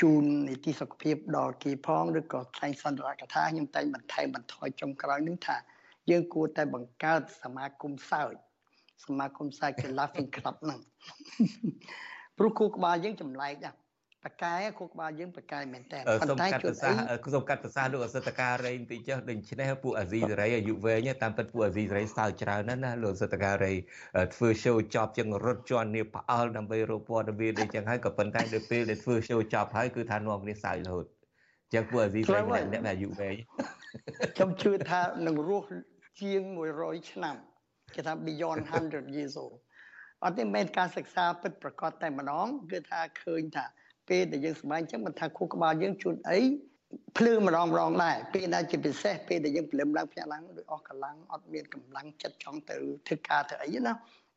[0.00, 5.56] ជូននីតិសុខភាពដល់គេផងឬក៏ថ្លែងសន្ទរកថាខ្ញុំតែងបន្ថែមបន្ថយចុងក្រោយនឹងថា
[6.10, 8.34] យើងគួរតែបង្កើតសមាគមសើច
[9.06, 10.80] សមាគមសើចគឺ Laughing Club ហ្នឹង
[12.38, 13.74] ព្រោះគូក្បាលយើងចម្លែកដែរ
[14.24, 16.74] បកែគូក្បាលយើងបកែមែនតើប៉ុន្តែជួន
[17.10, 23.74] អីសូមកាត់ប្រសាសន៍លោកអសិទ្ធការីបន្តិចចុះដូច្នេះពួកអាស៊ីសេរីអាយុវែងតាមពិតពួកអាស៊ីសេរីសើចច្រើនណាស់ណាលោកអសិទ្ធការី
[24.34, 31.06] ធ្វើ show ចប់ជាងរត់ជន់នេះផ្អើលដើម្បីរកព័ត៌មានអីចឹងហើយក៏ប៉ុន្តែដល់ពេលដែលធ្វើ show ចប់ហើយគឺថានាំគ្នាសើចរហូត
[31.74, 33.34] ចឹងពួកអាស៊ីសេរីម្នាក់អ្នកអាយុវែង
[34.36, 35.66] ខ្ញុំជឿថានឹងរស់
[36.20, 36.40] ជាង
[36.76, 37.36] 100ឆ្នាំ
[37.94, 39.56] គេថា beyond 100 years old
[40.22, 43.64] អត់ទេមិនការសិក្សាពិតប្រកបតែម្ដងគឺថាឃើញថា
[44.08, 46.40] ពេលដែលយើងសម្បែងអញ្ចឹងមិនថាខួរក្បាលយើងជួនអី
[47.18, 53.92] ភ្លឺម្ដងម្ដងដែរពេលដែលជាពិសេសពេលដែលយើងព្រលឹមឡើងភ្ញាក់ឡើងដូចអស់កម្លាំងអត់មានកម្លាំងចិត្តចង់ទៅធ្វើការទៅអីណា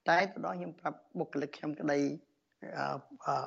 [0.09, 1.99] តែទៅដល់ខ្ញុំប្រាប់បុគ្គលិកខ្ញុំក្តី
[2.77, 3.45] អឺ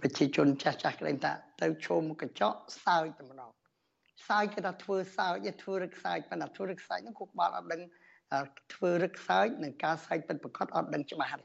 [0.00, 3.50] ប្រជាជនចាស់ចាស់ក្តីថាទៅឈុំកញ្ចក់សើចតែម្ដង
[4.28, 7.82] សើចគេថាធ្វើសើចធ្វើរឹកសើចប៉ុន្តែធ្វើរឹកសើចហ្នឹងគូក្បាលអត់ដឹង
[8.74, 11.44] ធ្វើរឹកសើចនិងការសើចពិតប្រាកដអត់ដឹងច្បាស់ទេ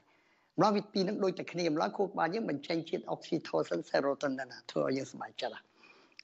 [0.58, 5.56] ម្ល៉េះវិពីនឹងដូចតែគ្នាម្ល៉េះខួរក្បាលយើងបញ្ចេញជាតិ oxytocin serotonin ណាធ្វើឲ្យយើងសប្បាយចិត្ត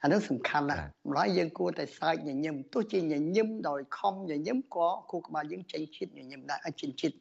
[0.03, 7.15] អានោះសំខាន់ណាស់ម្ល៉េះយើងគួរតែសើចញញឹមទោះជាញញឹមដោយខំញញឹមក៏ខួរក្បាលយើងចេញជាតិញញឹមដែរជាតិជាតិ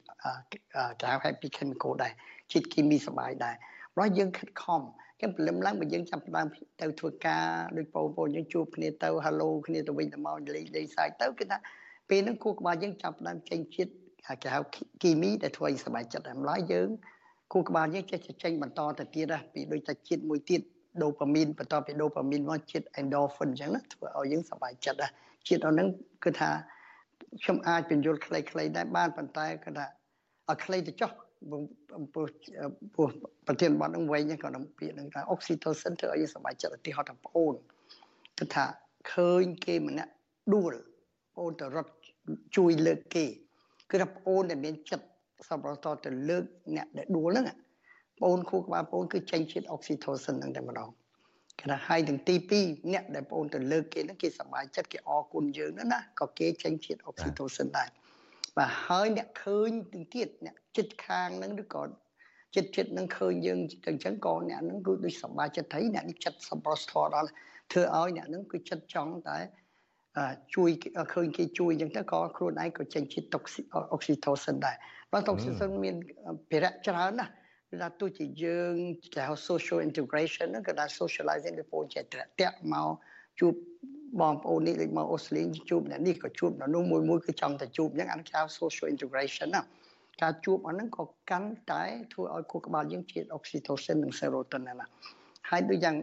[1.02, 2.12] ក្រៅ happy chemical ដែរ
[2.52, 3.54] ជាតិគីមីសប្បាយដែរ
[3.94, 4.82] ម្ល៉េះយើងខិតខំ
[5.19, 6.47] គេព្រលឹមឡើងបើយើងចាប់ផ្ដើម
[6.81, 7.45] ទៅធ្វើការ
[7.77, 11.57] ដូចបងប្អូនយើងជួបគ្នាទៅ hello គ្នាទៅវិញទៅមកលេងលេងសើចទៅគឺថា
[12.09, 13.91] ពេលហ្នឹងគូក្បាលយើងចាប់ផ្ដើមចេញជាតិ
[14.43, 14.59] គេហៅ
[15.03, 16.89] គីមីដែលធ្វើឲ្យសบายចិត្តម្ល៉េះយើង
[17.53, 20.61] គូក្បាលយើងចេះចេញបន្តទៅទៀតពីដូចតែជាតិមួយទៀត
[21.03, 25.11] ដូប៉ាមីនបន្តពីដូប៉ាមីនមកជាតិ endorphin អញ្ចឹងណាធ្វើឲ្យយើងសប្បាយចិត្តដែរ
[25.47, 25.87] ជាតិអស់ហ្នឹង
[26.23, 26.49] គឺថា
[27.43, 29.85] ខ្ញុំអាចបញ្យល់ខ្លីៗដែរបានប៉ុន្តែគឺថា
[30.50, 31.10] ឲ្យខ្លីទៅចុះ
[32.14, 32.26] ពោះ
[32.94, 33.06] ពោះ
[33.46, 37.54] ប្រធានបទនឹងវិញក៏នឹងពាក្យនឹងថា oxytocin ធ្វើឲ្យយើងសប្បាយចិត្តឧទាហរណ៍ថាប្អូន
[38.38, 38.64] គឺថា
[39.12, 40.12] ឃើញគេម្នាក់
[40.54, 40.72] ដួល
[41.34, 41.92] ប្អូនទៅរត់
[42.56, 43.24] ជួយលើកគេ
[43.90, 45.06] គឺថាប្អូនដែលមានចិត្ត
[45.48, 46.44] សប្បុរសទៅលើក
[46.76, 47.46] អ្នកដែលដួលហ្នឹង
[48.18, 50.88] ប្អូនគូក្បាលប្អូនគឺចេញជាតិអុកស៊ីតូសិនហ្នឹងតែម្ដង
[51.58, 57.88] គេថាហើយទាំងទី2អ្នកដែលប្អូនទៅលើកគេហ្នឹងគេសប្បាយចិត្តគេអរគុណយើងណាណាក៏គេចេញជាតិអុកស៊ីតូសិនដែរ
[58.56, 61.82] បាទហើយអ្នកឃើញទាំងទៀតអ្នកចិត្តខាងហ្នឹងឬក៏
[62.56, 67.30] ចិត្តចិត្តនឹងឃើញយើងអញ្ចឹងក៏អ្នកហ្នឹងគឺដូចសប្បាយចិត្តហើយអ្នកនេះចិត្តសប្បុរសធម៌ដល់
[67.72, 69.38] ធ្វើឲ្យអ្នកហ្នឹងគឺចិត្តចង់តែ
[70.54, 70.70] ជួយ
[71.14, 74.76] ឃើញគេជួយអញ្ចឹងទៅក៏ខ្លួនឯងក៏ចេញជាតិអុកស៊ីតូសិនដែរ
[75.12, 75.96] បើអុកស៊ីតូសិនមាន
[76.50, 77.32] ភារៈច្រើនណាស់
[77.70, 78.74] គឺថាទោះជាយើង
[79.14, 82.90] គេហៅ social integration ហ្នឹងគឺថា socializing ពីពូនចេះតាក់មក
[83.40, 83.54] ជួប
[84.20, 89.62] បងប្អូននេះដូចមកអូស្ត្រាលីជួបអ្នកនេះក៏ជួបអ្នកនោះមួយមួយគឺចង់តែជួបអញ្ចឹងអានេះគេហៅ social integration ណា
[90.22, 94.86] ការជួបអាហ្នឹងក៏កាន់តែធ្វើឲ្យខួរក្បាលយើងជាតិ oxytocin និង serotonin ណា
[95.50, 95.96] ហើយដូចយ៉ាង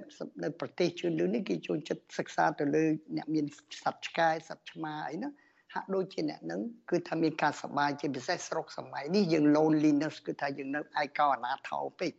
[0.43, 2.83] នៅប្រទេសជឿនលឿននេះគេចូលចិត្តសិក្សាទៅលើ
[3.17, 3.45] អ្នកមាន
[3.83, 5.29] សត្វឆ្កែសត្វឆ្មាអីណា
[5.73, 12.11] ហាក់ដូចជាអ្នកនឹងគឺថាមានការសប្បាយជាពិសេសស្រុកសម័យនេះយើង loneliness គឺថាយើងនៅឯកោអនាថោពេក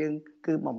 [0.00, 0.12] យើង
[0.46, 0.78] គឺបំ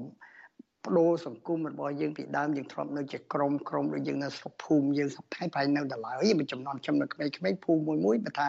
[0.87, 8.47] បដូរសង្គមរបស់យើងពីដើមយើងធ្លាប់នៅជាក្រុមក្រុមដូចយើងនៅស្រុកភូមិយើងសប្តាហ៍ប្រហែលនៅដល់ហើយមួយចំនួនចំណុចក្មេងៗភូមិមួយមួយបើថា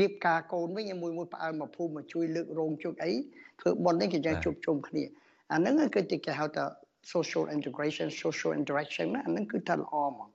[0.00, 3.12] រៀបការកូនវិញមួយមួយផ្អើលមកភូមិមកជួយលើករោងជោគអី
[3.60, 5.04] ធ្វើបុណ្យនេះគេយ៉ាងជួបជុំគ្នា
[5.52, 6.64] អាហ្នឹងគឺគេហៅថា
[7.12, 10.28] social integration social interaction ណាអាហ្នឹងគឺថាល្អហ្មង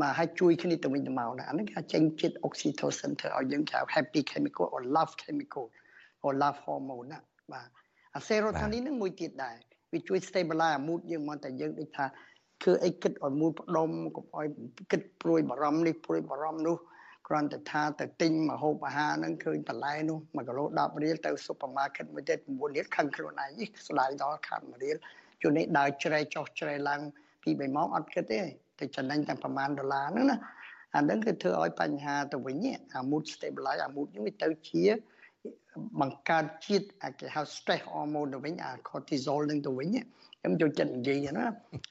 [0.00, 5.64] មកឲ្យជួយគ្នាទៅវិញទៅមកណាអាហ្នឹងគេចេញជាតិ oxytocin ធ្វើឲ្យយើងហៅ happy chemical or love chemical
[6.24, 7.18] or love hormone ណា
[7.52, 7.68] បាទ
[8.14, 9.56] អា serotonin ហ្នឹងមួយទៀតដែរ
[9.92, 12.06] វាជួយ stabilize mood យើងមកតែយើងដូចថា
[12.64, 14.46] គឺអីគិតឲ្យមូលផ្ដុំកុំឲ្យ
[14.90, 16.76] គិតព្រួយបារម្ភនេះព្រួយបារម្ភនោះ
[17.28, 23.50] គ្រាន់តែថាទៅទិញមកហូបអាហារហ្នឹងឃើញបន្លែនោះ1គីឡូ10រៀលទៅ supermarket មួយទៀត9រៀលខឹងខ្លួនឯង
[23.88, 24.96] ស្ដាយដល់ខាត់1រៀល
[25.42, 27.00] ជួននេះដើរជ្រែចុះជ្រែឡើង
[27.42, 28.40] ពី3ម៉ោងអត់គិតទេ
[28.78, 30.38] តែចំណេញតែប្រហែលដុល្លារហ្នឹងណា
[30.94, 34.82] អាហ្នឹងគឺធ្វើឲ្យបញ្ហាទៅវិញអា mood stabilize អា mood នេះវាទៅជា
[36.00, 39.88] បង្កើតជាតិអាគេហៅ stress hormone ទៅវិញអា cortisol នឹងទៅវិញ
[40.40, 41.44] ខ្ញុំចូលចិត្តនិយាយណា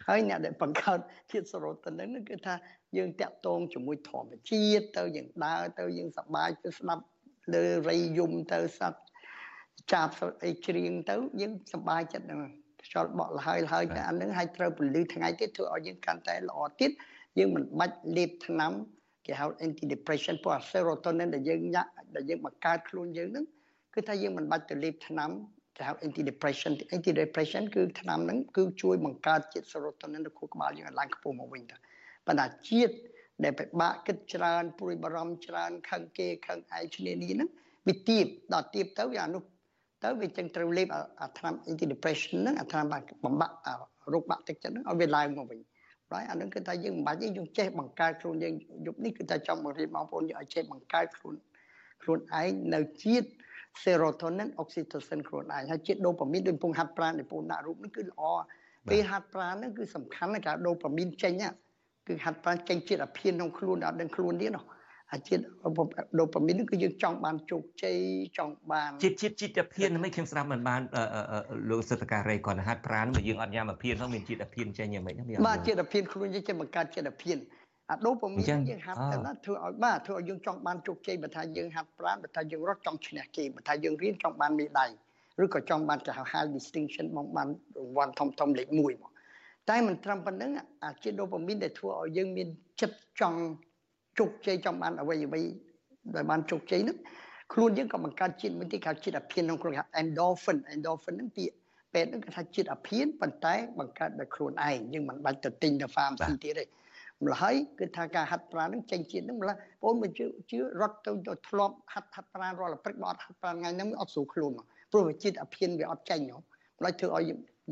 [0.08, 1.00] ហើយអ្នកដែលបង្កើត
[1.32, 2.56] ជាតិ serotonin ហ្នឹងគឺថា
[2.98, 7.04] យើងតាក់ទងជាមួយធម្មជាតិទៅយើងដើរទៅយើងសប្បាយទៅស្ដាប់
[7.54, 9.00] លើរៃយំទៅសត្វ
[9.92, 12.42] ចាប់អីច្រៀងទៅយើងសប្បាយចិត្តហ្នឹង
[12.86, 16.92] ខ្យល់បក់លហើយហើយតែអានឹងឲ្យត្រូវពលឺថ្ងៃទៀតធ្វើឲ្យយើងកាន់តែល្អទៀត
[17.38, 18.72] យើងមិនបាច់លេបថ្នាំ
[19.30, 23.46] គេហៅ anti depression ព្រោះ serotonin ដែលយើងញ៉ាក់ដែលយើងបង្កើតខ្លួនយើងហ្នឹង
[23.94, 25.30] គឺថាយើងមិនបាច់ទៅលេបថ្នាំ
[25.78, 31.76] គេហៅ anti depression anti depression គឺថ្នាំហ្នឹងគឺជួយបង្កើតជាតិ serotonin នៅខួរក្បាលយើងឲ្យឡើងខ្ពស់មកវិញទៅ
[32.28, 32.94] ប៉ុន្តែជាតិ
[33.44, 37.50] ដែលពិបាកគិតច្រើនព្រួយបារម្ភច្រើនខឹងគេខឹងឯងឈ្នានីហ្នឹង
[37.88, 39.42] វាទៀបដល់ទៀបទៅអានោះ
[40.04, 40.88] ទៅវាចឹងត្រូវលេប
[41.22, 42.86] អាថ្នាំ anti depression ហ្នឹងអាថ្នាំ
[43.26, 43.56] បំបាក់
[44.14, 45.60] រោគបាក់ទឹកចិត្តហ្នឹងឲ្យវាឡើងមកវិញ
[46.12, 48.54] ហើយអានឹងគឺថាយើងមិនបាច់ទេយើងចេះបង្កើតខ្លួនយើង
[48.86, 51.36] យប់នេះគឺថាចង់បង្រៀនបងប្អូនយើងឲ្យចេះបង្កើតខ្លួន
[52.04, 53.30] ខ្លួនឯងនៅជាតិ
[53.84, 58.22] serotonin oxytocin ខ្លួនឯងហើយជាតិ dopamine ដូចពងហាត់ប្រាណដែលពងដាក់រូបនេះគឺល្អ
[58.90, 61.34] ពេលហាត់ប្រាណហ្នឹងគឺសំខាន់ណាស់ការ dopamine ចេញ
[62.08, 64.62] គឺហាត់ប្រាណចេញជាតិអាភៀនក្នុងខ្លួនដល់ដឹងខ្លួនទៀតណា
[65.14, 65.42] អាជាតិ
[66.20, 67.98] ដូប៉ាមីនគឺយើងចង់បានជោគជ័យ
[68.38, 70.82] ចង់បានជាតិជាតិជាតិអាភៀនមិនខ្ញុំស្ដាប់មិនបាន
[71.70, 77.38] លោកសិទ្ធការីគាត់ហាត់ប្រាណមកយើងអត់ញ៉ាំអាភៀនហ្នឹងមានជាតិអាភៀនចេញយ៉ាងម៉េចហ្នឹងបាទជាតិអាភៀនខ្លួនយើងចេះបង្កើតជាតិអាភៀន
[77.92, 84.90] អាដូប៉ាមីនយើងហាត់តែណាធ្វើឲ្យបាទធ្វើឲ្យយើងចង់បានជោគជ័យបើថាយើងហាត់ប្រាណបើថាយើងរត់ចង់ឈ្នះគេបើថាយើងរៀនចង់បានមេដាយ
[85.44, 89.12] ឬក៏ចង់បានគេហៅ high distinction មកបានរង្វាន់ធំធំលេខ1មក
[89.70, 90.52] តែមិនត្រឹមប៉ុណ្្នឹង
[90.84, 92.48] អាជាតិដូប៉ាមីនដែលធ្វើឲ្យយើងមាន
[92.82, 93.40] ចិត្តចង់
[94.20, 95.42] ជោគជ័យចង់បានអ្វីអ្វី
[96.16, 96.96] ដែលបានជោគជ័យនោះ
[97.54, 101.56] ខ្លួនយើងក៏បង្កើតជាតិមួយទៀតគេជាតិអាភៀនក្នុងខ្លួនគេ endorphin endorphin ហ្នឹងពាក្យ
[101.94, 106.64] ពេទ្យហ្នឹងគេថាជាតិអាភៀនប៉ុន្តែបង្កើតដោយខ្លួនឯងយើងមិនបាច់ទៅទិញទៅ pharmacy ទៀតទេ
[107.24, 116.42] ម្ល៉េះហើយគឺថាការហាត់ប្រាណហ្នឹងចេញជាតិហ្នឹងម្ល៉េះបងមិនជឿជឿរត់ទៅទៅធ្លាប់ហាត់ហាត់ប្រាណរាល់ព្រឹកបើអត់ហាត់ប្រាណថ្ងៃហ្នឹងអត់ស្រួលខ្លួនមកព្រោះជាតិអាភៀនវាអត់ចេញហ្នឹង
[116.80, 117.24] ម្ល៉េះធ្វើឲ្យ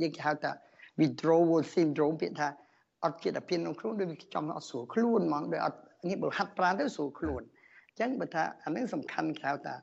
[0.02, 0.52] យើងគេហៅថា
[1.00, 2.48] withdrawal syndrome ពាក្យថា
[3.06, 7.42] អត់ជាតិអាភៀនក្នុងខ្លួនដូចវាចំអត់ស្រួលខ្លួនហ្មងដូចអត់ នេះបើហាត់ប្រាណទៅស្រួលខ្លួន
[7.90, 9.76] អញ្ចឹងបើថាអានេះសំខាន់ក្រៅតា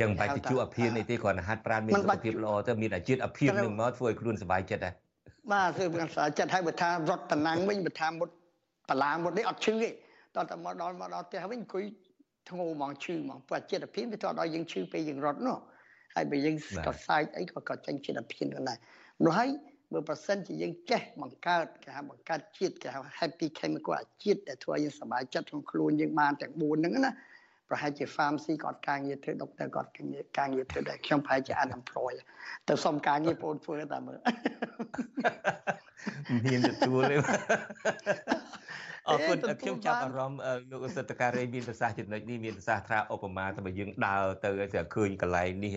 [0.00, 4.94] ចឹងបាច់ទៅជួអភិនអីទេគ្រាន់តែហាត់ប្រាណមានសុខភាពល្អទៅមានអាជាតិអភិននឹងមកធ្វើឲ្យខ្លួនសុបាយចិត្តដែរ
[5.52, 8.28] បាទធ្វើឲ្យសុបាយចិត្តហើយបើថារត់តំណាំងវិញបើថាមុត
[8.88, 9.88] បលាមុតនេះអត់ឈឺទេ
[10.34, 11.84] តោះតែមកដល់មកដល់ផ្ទះវិញអង្គុយ
[12.48, 15.58] ធ្ងោហ្មងឈឺហ្មងព្រោះជាតិអភិនវាទៅដល់យើងឈឺពេលយើងរត់នោះ
[16.14, 18.78] ហើយបើយើងក៏សើចអីក៏ក៏ចេញជាតិអភិនដែរ
[19.24, 19.48] នោះហើយ
[19.92, 27.12] បើប្រសិនជាយើងចេះបង្កើតគេហៅបង្កើតជាតិគេហៅ happy chemical អាជាតិដែលធ្វើឲ្យយើងសប្បាយចិត្តក្នុងខ្លួនយើងបានទាំង4ហ្នឹងណា
[27.68, 29.90] ប្រហែលជា pharmacy គាត់ការងារធ្វើ doctor គាត់
[30.38, 32.18] ការងារធ្វើដែរខ្ញុំប្រហែលជា unemployed
[32.68, 34.18] ទៅសុំការងារបងធ្វើតែមើល
[36.44, 37.16] មានទទួលទេ
[39.10, 40.40] អរគុណខ្ញុំចាប់អារម្មណ៍
[40.70, 45.72] លោកអសិទ្ធការីមានប្រសាសន៍ចំណុចនេះមានប្រសាសន៍ថាឧបមាទៅបើយើងដើរទៅឲ្យឃើញកន្លែងនេះ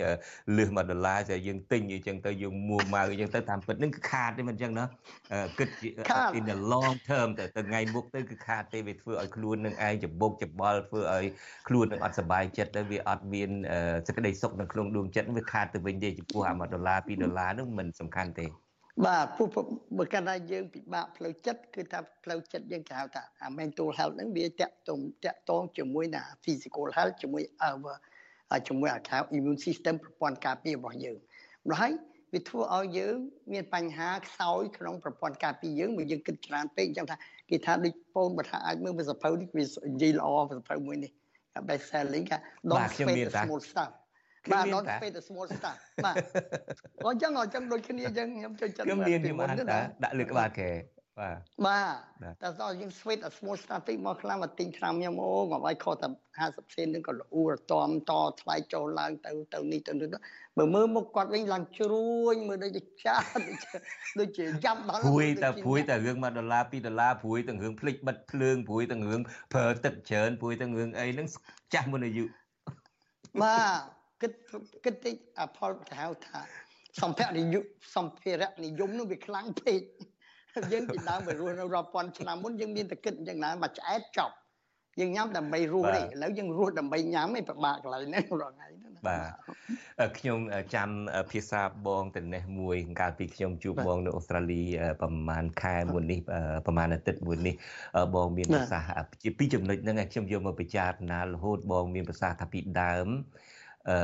[0.58, 4.86] លឺ1ដុល្លារតែយើងទិញអញ្ចឹងទៅយើងមួម៉ៅអញ្ចឹងទៅតាមពិតនឹងគឺខាតទេមិនអញ្ចឹងណា
[5.60, 5.70] គិត
[6.38, 11.26] in the long term ទៅទៅថ្ងៃមុខទៅគឺខាតទេវាធ្វើឲ្យខ្លួននឹងឯងច្បុកច្បល់ធ្វើឲ្យ
[11.67, 13.50] ខ្លួននឹងអត់សុបាយចិត្តទៅវាអត់មាន
[14.08, 18.48] សេចក្តីសុខនៅក្នុងដួងចិត្តវាខាតទៅវិញទេចំពោះអា1ដុល្លារ2ដុល្លារនោះមិនសំខាន់ទេ
[19.06, 19.47] បាទព្រោះ
[19.97, 23.23] បើកាលណាយើងពិបាកផ្លូវចិត្តគឺថាផ្លូវចិត្តយើងគេហៅថា
[23.60, 27.95] mental health ហ្នឹងវាតាក់ទងតាក់ទងជាមួយណា physical health ជាមួយ our
[28.67, 31.17] ជាមួយអាខា immune system ប្រព័ន្ធការពាររបស់យើង
[31.67, 31.93] ម្ល៉េះហើយ
[32.34, 33.15] វាធ្វើឲ្យយើង
[33.51, 37.17] មានបញ្ហាខ្សោយក្នុងប្រព័ន្ធការពារយើងបើយើងគិតច្រើនពេកអញ្ចឹងថា
[37.49, 41.12] គេថាដូចពូនបើថាអាចមើលវាសភៅនេះវានិយាយល្អវាសភៅមួយនេះ
[41.67, 42.38] best selling ថា
[42.69, 43.91] don't spend small stuff
[44.51, 46.15] បាទ not pay the small stuff បាទ
[47.06, 50.69] អញ្ចឹងអញ្ចឹងដូចគ្នាអញ្ចឹងខ្ញុំចូលចិត្តខ្ញុំមានពីមុនណាដាក់លើក្បាលគេ
[51.19, 56.08] បាទបាទតែដល់យើង sweet a small stuff តិចមកខ្លាំងមកទិញឆ្នាំខ្ញុំអូកុំឲ្យខុសតែ
[56.41, 60.10] 50សេននឹងក៏លូរតំតថ្លៃចូលឡើងទៅទៅនេះទៅនោះ
[60.58, 63.27] បើមើលមុខគាត់វិញឡើងជ្រួញមើលដូចជាចាស់
[64.19, 69.21] ដូចជាយ៉ាប់ដល់ព្រួយតែព្រួយតែរឿង1ដុល្លារ2ដុល្លារព្រួយតែរឿងភ្លេចបិទភ្លើងព្រួយតែរឿង
[69.54, 71.27] ប្រើទឹកច្រើនព្រួយតែរឿងអីហ្នឹង
[71.73, 72.25] ចាស់មុនអាយុ
[73.41, 73.58] បា
[73.97, 74.31] ទ គិត
[74.86, 76.39] គិតតិចអផលទៅហៅថា
[77.01, 77.63] សម្ភារនិយម
[77.95, 79.81] សម្ភារៈនិយមនោះវាខ្លាំងពេក
[80.71, 84.36] យើងពីដើមទៅរស់នៅរាប់ពាន់ឆ្នាំមុនយើងមានតែគិតអញ្ចឹងណាមកឆ្អែតចប់
[84.99, 89.19] យើងញ៉ាំដើម្បីរស់ទេឥឡូវយើងរស់ដើម្បីញ៉ាំឯងពិបាកកន្លែងហ្នឹងរាល់ថ្ងៃហ្នឹងបា
[90.07, 90.39] ទខ្ញុំ
[90.75, 90.89] ចាំ
[91.31, 94.62] ភាសាបងទៅនេះមួយកាលពីខ្ញុំជួបបងនៅអូស្ត្រាលី
[95.01, 96.19] ប្រហែលខែមុននេះ
[96.65, 97.55] ប្រហែលអាទិត្យមុននេះ
[98.15, 103.07] បងមានប្រសាសន៍ជាពីចំណុចហ្នឹងខ្ញុំយកមកពិចារណារហូតបងមានប្រសាសន៍ថាពីដើម
[103.89, 103.98] អឺ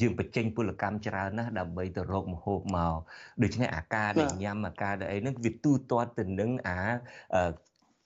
[0.00, 2.96] យើងបញ្ចេញពលកម្មច្រើនណាស់ដើម្បីទៅរកមហូបមក
[3.42, 6.78] ដូច្នេះអាការដែលញ៉ាំអាការដែលអីហ្នឹងវាទូទាត់ទៅនឹងអា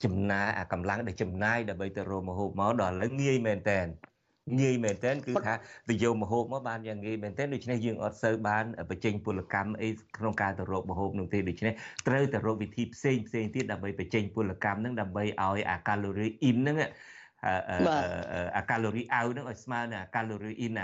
[0.03, 3.79] ចំណាយអាកម្លាំងដែលចំណាយដើម្បីទៅរកមហូបមកដល់ឥឡូវងាយមែនតើ
[4.59, 5.53] ងាយមែនតើគឺថា
[5.89, 11.73] ទៅយកមហូបមកបានយ៉ាងងាយមែនតើដូច្នេះយើងអត់សូវបានបញ្ចេញពលកម្មអីក្នុងការទៅរកមហូបនោះទេដូច្នេះ
[12.07, 16.77] ត្រូវតែរកវិធីផ្សេងផ្សេងទៀតដើម្បីបញ្ចេញពលកម្មហ្នឹងដើម្បីឲ្យអាកាឡូរីអ៊ីនហ្នឹង
[18.57, 20.79] អាកាឡូរីអៅនឹងឲ្យស្មើនឹងអាកាឡូរីអ៊ីន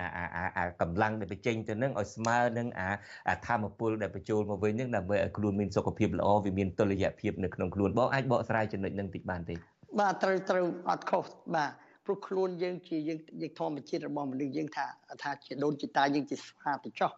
[0.57, 9.55] អាកម្លាំងដែលបញ្ចេញទៅនឹងឲ្យស្មើនឹងអាធម្មពលដែលបញ្ចូលមកវិញនឹងដើម្បីឲ្យខ្លួនមានសុខភាពល្អវាមានតុល្យភាពនៅក្នុងខ្លួនបងអាចបកស្រាយចំណុចនឹងតិចបានទេ
[9.99, 11.71] បាទត្រូវត្រូវអត់ខុសបាទ
[12.05, 14.85] ព្រោះខ្លួនយើងជាយើងយើងធម្មជាតិរបស់មនុស្សយើងថា
[15.23, 17.11] ថាជាដូនជាតាយើងជាស្វាទៅចោះ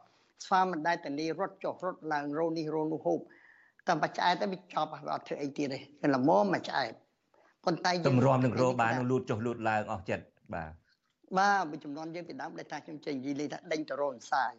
[0.45, 3.19] ស្វាមិនដែលតនីរត់ចុះរត់ឡើងរោនេះរោនោះហូប
[3.87, 6.93] តែបច្ចាយទៅវាចប់អត់ធ្វើអីទៀតទេតែល្មមមួយឆ្អែត
[7.65, 10.71] ប៉ុន្តែទម្រាំនឹងរោបានលូតចុះលូតឡើងអស់ចិត្តបាទ
[11.37, 14.53] បាទមួយចំនួនយើងពីដើមដែលថាខ្ញុំចេញនិយាយលេងថាដេញទៅរោនសាយ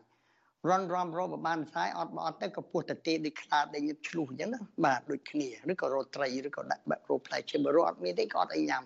[0.68, 8.82] រនរំរោបបានខ្សែអត់បើអត់ទៅក៏ពោះតទេដូចខ្លាដេញឆ្លុះអញ្ចឹងណាបាទដូចគ្នាឬក៏រោត្រីឬក៏ដាក់បែបរោផ្លែឈើបើរោអត់មានទេក៏អត់អីញ៉ាំ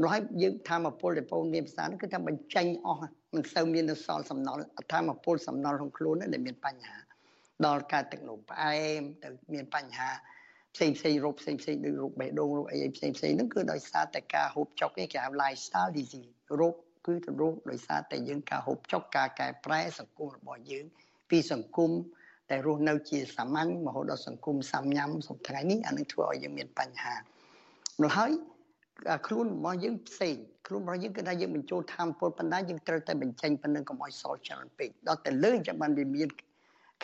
[0.00, 3.00] នោះហើយយើងធម្មពលដែលបងមានភាសាគឺថាបញ្ចេញអស់
[3.34, 4.60] មិនសូវមាននៅសល់សំណល់
[4.92, 6.96] ធម្មពលសំណល់ក្នុងខ្លួនដែលមានបញ្ហា
[7.66, 10.08] ដល់ការទឹកនោមផ្អែមទៅមានបញ្ហា
[10.74, 16.74] ផ្សេងផ្សេងរោគផ្សេងផ្សេងដូចរោគបេះដូងរោគអីផ្សេងផ្សេងហ្នឹងគឺដោយសារតែការហូបចុកឯងគេហៅ lifestyle disease រោគ
[17.06, 20.84] គឺទៅរោគដោយសារតែយើងការហូបចុកការកែប្រែសង្គមរបស់យើង
[21.30, 21.90] ពីសង្គម
[22.50, 27.14] តែរស់នៅជាសាមញ្ញរហូតដល់សង្គមសាមញ៉ាំសប្តាហ៍នេះអានឹងធ្វើឲ្យយើងមានបញ្ហា
[28.02, 28.32] នោះហើយ
[29.26, 36.28] ខ្លួនរបស់យើងផ្សេងខ្លួនរបស់យើងគឺថាយើងបញ្ចូលធម៌ពលប៉ុន្តែយើងត្រូវតែបញ្ចេញប៉ុណ្ណឹងកុំឲ្យសល់ច្រើនពេកដល់តែលើចាំបានវាមាន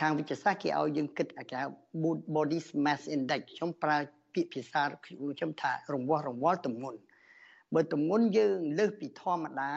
[0.01, 1.61] ខាងវិទ្យាសាស្ត្រគេឲ្យយើងគិតអាគេ
[2.35, 3.97] body mass index ខ្ញុំប្រើ
[4.35, 6.99] ពាក្យភាសាខ្ញុំថារង្វាស់រង្វល់ទម្ងន់
[7.75, 9.71] បើទម្ងន់យើងលើសពីធម្មតា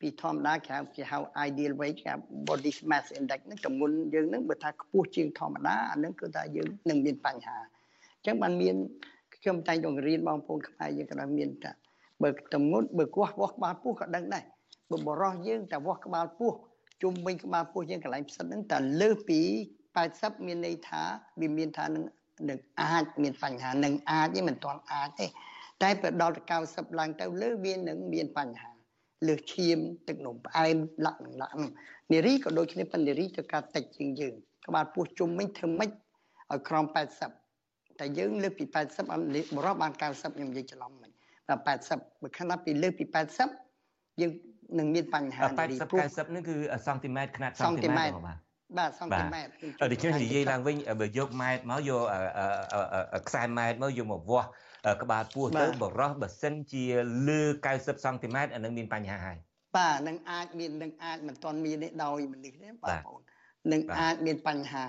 [0.00, 2.12] ពីធម្មតាគេហៅគេហៅ ideal weight គេ
[2.48, 7.56] body mass index ហ្នឹងទម្ងន់យើងហ្នឹងបើថាខ្ពស់ជាងធម្មតាអាហ្នឹងគឺថាយើងនឹងមានបញ្ហា
[8.16, 8.76] អញ្ចឹងបានមាន
[9.36, 11.72] ខ្ញុំតែងតែរៀនបងប្អូនខ្មែរយើងក៏មានថា
[12.22, 14.44] បើទម្ងន់បើគោះវាស់ក្បាលពោះក៏ដឹងដែរ
[14.90, 16.52] បើបរោះយើងតែវាស់ក្បាលពោះ
[17.02, 19.40] ជុំវិញក្បាលពោះយើងកន្លែងផ្សិតហ្នឹងតែលើសពី
[19.92, 21.02] 80មានន័យថា
[21.40, 22.04] វាមានថានឹង
[22.50, 25.26] នឹងអាចមានបញ្ហានឹងអាចទេមិនទាន់អាចទេ
[25.82, 28.70] តែបើដល់ទៅ90ឡើងទៅលើវានឹងមានបញ្ហា
[29.26, 29.78] លើសឈាម
[30.08, 31.70] ទឹកនោមផ្អែមលាក់នឹងលាក់នឹង
[32.12, 34.34] នារីក៏ដូចគ្នាប៉ុន្តែនារីទៅការតិចជាងយើង
[34.66, 36.84] ក្បាលពោះជុំវិញធ្វើម៉េចឲ្យក្រោម
[37.42, 39.10] 80តែយើងលើសពី80
[39.56, 41.10] បរិបបាន90ខ្ញុំនិយាយច្រឡំមិញ
[41.48, 41.54] តែ
[41.94, 43.04] 80បើខណៈពីលើសពី
[43.62, 44.32] 80យើង
[44.78, 46.56] នឹងមានបញ្ហានារី80 90នេះគឺ
[46.86, 48.38] សង់ទីម៉ែត្រខ្នាតសង់ទីម៉ែត្របាទ
[48.78, 49.50] បាទសង់ទីម៉ែត្រ
[49.92, 52.02] ដូច្នេះនិយាយឡើងវិញបើយកម៉ែត្រមកយក
[53.28, 54.48] ខ្សែម៉ែត្រមកយកមកវាស់
[55.02, 56.84] ក្បាលពោះទៅបរោះបើសិនជា
[57.28, 57.40] លើ
[57.72, 59.36] 90សង់ទីម៉ែត្រអានឹងមានបញ្ហាហើយ
[59.76, 63.20] បាទនឹងអាចមាននឹងអាចមិនទាន់មានទេដោយមនុស្សទេបងប្អូន
[63.72, 64.84] នឹងអាចមានបញ្ហា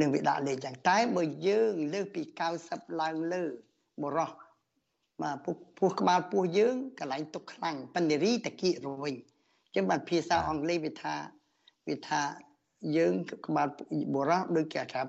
[0.00, 2.22] នឹងវាដាក់លេខចឹងតែបើយើងលើសពី
[2.62, 3.44] 90ឡើងលើ
[4.02, 4.30] បរោះ
[5.22, 11.14] បាទពោះពោះក្បាលពោះយើងកន្លែងទុកខ្លាំងបណ្ឌរីតគៀករវិញអញ្ចឹងបាទភាសាអង់គ្លេសវាថា
[11.88, 12.20] វាថា
[12.96, 13.14] យើង
[13.46, 13.68] ក្បាល
[14.14, 15.00] បរោះដូចគេថា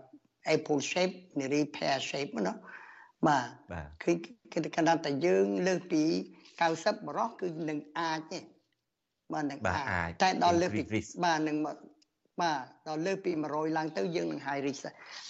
[0.56, 2.54] apple shape នារី pear shape ណា
[3.28, 3.46] បាទ
[4.04, 4.12] គឺ
[4.54, 6.04] គឺកណ្ដាលតែយើងលើសពី
[6.60, 8.40] 90បរោះគឺនឹងអាចទេ
[9.34, 10.82] បាទនឹងអាចតែដល់លើសពី
[11.24, 14.84] បាទនឹងបាទដល់លើសពី100ឡើងទៅយើងនឹង high risk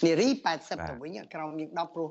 [0.04, 0.28] នារី
[0.58, 2.10] 80ទៅវិញក្រោមយើង10ព្រោះ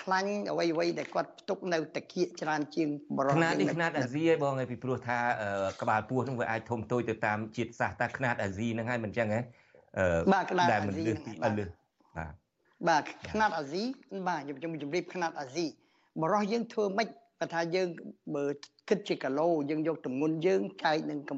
[0.00, 5.18] ខ្លាញ់អ្វីអ្វីដែលគាត់ផ្ទុកនៅតាគៀកច្រើនជាងបរិបទຂະຫນាតនេះຂະຫນាតអាស៊ីឯងបងឯងពីព្រោះថា
[5.80, 9.40] ក្បាលពោះនឹងវាអាចធំតូចទៅតាមជាតិសាសន៍តែຂະຫນាតអាស៊ីហ្នឹងហើយមិនចឹងហ៎
[10.32, 11.52] បាទຂະຫນាតអាស៊ីដែលមិនលើសពីបាទ
[12.88, 13.82] បាទຂະຫນាតអាស៊ី
[14.28, 15.66] បាទខ្ញុំជម្រាបຂະຫນាតអាស៊ី
[16.22, 17.08] បរោះយើងធ្វើម៉េច
[17.40, 17.88] បើថាយើង
[18.34, 18.44] បើ
[18.88, 21.32] គិតជាគីឡូយើងយកទម្ងន់យើងចែកនឹងក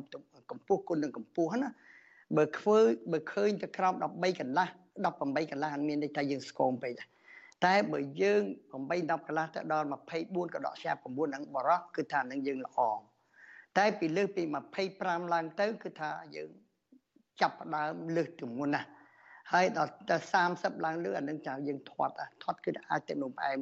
[0.56, 1.70] ម្ពស់គុណនឹងកម្ពស់ណា
[2.36, 2.78] បើធ្វើ
[3.12, 4.68] បើឃើញទៅក្រោម13កន្លះ
[5.08, 6.92] 18កន្លះអត់មានន័យថាយើងស្គមពេក
[7.65, 8.41] តែបើយើង
[8.71, 9.87] 8 10កន្លះទៅដល់
[10.19, 12.79] 24ក៏ដកស្រា9នឹងបរោះគឺថានឹងយើងល្អ
[13.77, 14.43] តែពីលើសពី
[14.89, 16.49] 25ឡើងទៅគឺថាយើង
[17.41, 18.87] ចាប់ផ្ដើមលើសទម្ងន់ណាស់
[19.51, 20.17] ហើយដល់ទៅ
[20.51, 23.59] 30ឡើងលើអានឹងចាំយើងធាត់ធាត់គឺអាចទៅនំផ្អែម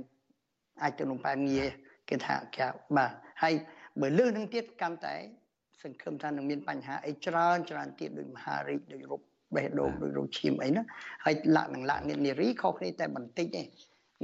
[0.81, 1.69] អាចទៅនំផ្អែមងាយ
[2.09, 3.11] គេថាគេបាទ
[3.43, 3.53] ហើយ
[4.01, 5.15] បើលើសនឹងទៀតកាន់តែ
[5.83, 9.21] សង្ឃឹមថានឹងមានបញ្ហាអីច្រើនច្រើនទៀតដូចមហារីកដូចរោគ
[9.55, 10.83] បេះដូងដូចរោគឈាមអីណា
[11.25, 13.63] ហើយលក្ខនឹងលក្ខនារីខុសគ្នាតែបន្តិចទេ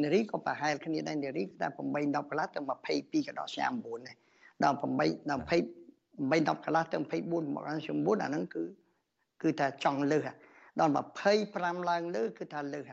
[0.04, 2.60] នារីក៏ប្រហែលគ្នាដែរនារីតែ8 10កន្លះទៅ
[2.92, 4.16] 22ក៏ដល់ឆ្នាំ9ដែរ
[4.64, 5.54] ដល់8ដល់20
[6.32, 8.64] 8 10កន្លះទៅ24មកដល់ឆ្នាំ9អាហ្នឹងគឺ
[9.42, 10.30] គឺថាចង់លើស
[10.80, 10.94] ដល់
[11.42, 12.92] 25ឡើងលើគឺថាលើស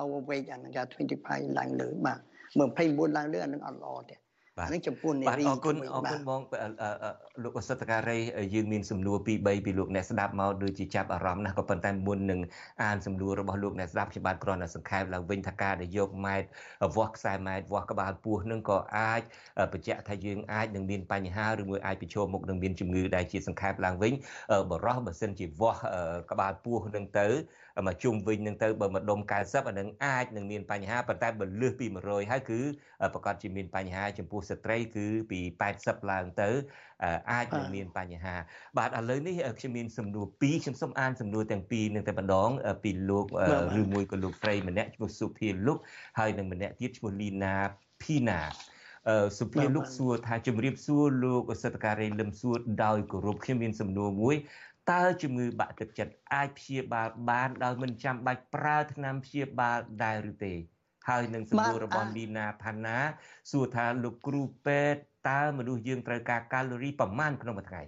[0.00, 0.82] overweight អាហ្នឹងគេ
[1.26, 2.18] 25ឡើងលើបាទ
[2.62, 4.16] 29ឡើងលើអាហ្នឹងអត់ល្អទេ
[4.58, 6.40] បាទនេះចំពោះនារីអរគុណអរគុណបង
[7.42, 8.18] លោកអសតការី
[8.54, 12.40] យើងមានសំណួរ2 3ពីលោកអ្នកស្ដាប់មកដូចជាចាប់អារម្មណ៍ណាស់ក៏ប៉ុន្តែមុននឹង
[12.82, 16.48] អានសំណួររបស់លោកអ្នកស្ដាប់ខ្ញុំបាទគ្រាន់តែសង្ខេបឡើងវិញថាការដែលយកម៉ែត្រ
[16.96, 19.22] វាស់ខ្សែម៉ែត្រវាស់ក្បាលពោះនឹងក៏អាច
[19.72, 24.12] បញ្ជាក់ថាយើងអាចនឹងមានបញ្ហាឬមួយអាចប្រឈមមុខនឹងមានជំងឺដែលជាសង្ខេបឡើងវិញ
[24.70, 25.80] បរោះបើសិនជាវាស់
[26.30, 27.28] ក្បាលពោះនឹងទៅ
[27.86, 32.60] មកជុំវិញនឹងទៅបើម្ដុំ90អានឹងអាចនឹងមានបញ្ហាប៉ុន្តែបើលើសពី100ហើយគឺ
[33.14, 35.40] ប្រកាសជាមានបញ្ហាចំពោះស្ត្រីគឺពី
[35.74, 36.50] 80ឡើងទៅ
[37.32, 38.34] អាចនឹងមានបញ្ហា
[38.78, 42.50] បាទឥឡូវនេះខ្ញុំមានសំណួរ2ខ្ញុំសូមអានសំណួរទាំងពីរនឹងតែម្ដង
[42.84, 43.26] ពីលោក
[43.80, 45.78] ឬមួយក៏លោកស្រីម្នាក់ឈ្មោះសុភាលុក
[46.18, 47.54] ហើយនឹងម្នាក់ទៀតឈ្មោះលីណា
[48.02, 48.40] ភីណា
[49.38, 54.36] សុភាលោកសួរថាជំរាបសួរលោកអសិទ្ធការីលឹមសួរដោយគោរពខ្ញុំមានសំណួរមួយ
[54.90, 60.54] តើជំងឺបាក់ទឹកចិត្តអាចព្យាបាលបានដោយមិនចាំបាច់ប្រើថ្នាំព្យាបាលដែរឬទេ
[61.08, 62.98] ហើយនឹងសំណួររបស់លីណាផាណា
[63.50, 67.82] សួរថាលោកគ្រូពេទ្យតើមនុស្សយើងត្រូវការកាឡូរីប្រមាណក្នុងមួយថ្ងៃ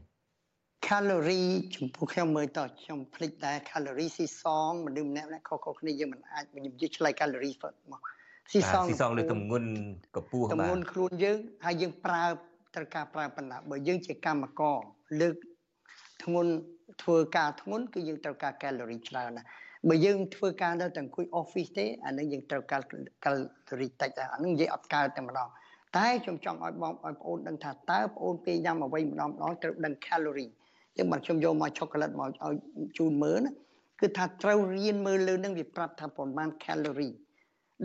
[0.88, 7.56] calorie ចំពោះខ្ញុំមើលតខ្ញុំភ្លេចដែរ calorie ស៊ីសងមនុស្សម្នាក់ៗខុសៗគ្នាយើងមិនអាចខ្ញុំនិយាយឆ្លៃ calorie
[7.92, 8.00] មក
[8.52, 9.70] ស៊ីសងស៊ីសងលើទម្ងន់
[10.16, 12.24] កពស់បាទទម្ងន់ខ្លួនយើងហើយយើងប្រើ
[12.74, 14.78] ត្រូវការប្រើបណ្ណាបើយើងជាកម្មករ
[15.20, 15.34] លើក
[16.22, 16.52] ធ្ងន់
[17.02, 19.48] ធ្វើការធ្ងន់គឺយើងត្រូវការ calorie ច្រើនណាស់
[19.88, 22.80] បើយើងធ្វើការនៅតែអង្គុយ office ទេអានឹងយើងត្រូវការ
[23.24, 25.48] calorie តិចអានឹងនិយាយអត់កើតតែម្ដង
[25.96, 30.52] តែខ្ញុំចង់ឲ្យបងឲ្យបងអូនដឹងថាតើបងអូនពេលញ៉ាំអ្វីម្ដងម្ដងត្រូវដឹង calorie
[30.96, 32.54] ចឹងបើខ្ញុំយកមកឆូកាឡេតមកឲ្យ
[32.98, 33.52] ជូនមើលណា
[34.00, 37.14] គឺថាត្រូវរៀនមើលលើនឹងវាប្រាប់ថាប្រមាណ calorie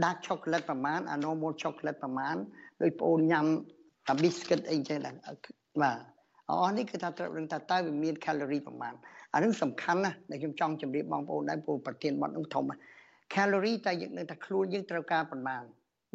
[0.03, 2.35] ដាក់ឆូកាឡេតប្រមាណអា normal ឆូកាឡេតប្រមាណ
[2.81, 3.45] ដោយបងអូនញ៉ាំ
[4.07, 5.15] អា biscuit អីចឹងដែរ
[5.81, 5.97] បាទ
[6.51, 8.93] អស់នេះគឺថាត្រូវដឹងថាតើវាមាន calorie ប្រមាណ
[9.33, 12.63] អានឹងសំខាន់ណាស់ដែលខ្ញុំចង់ជម្រាបបងប្អូនដែរព្រោះប្រធានបទនោះធំ
[13.35, 15.63] calorie តែយើងនឹងថាខ្លួនយើងត្រូវការប្រមាណ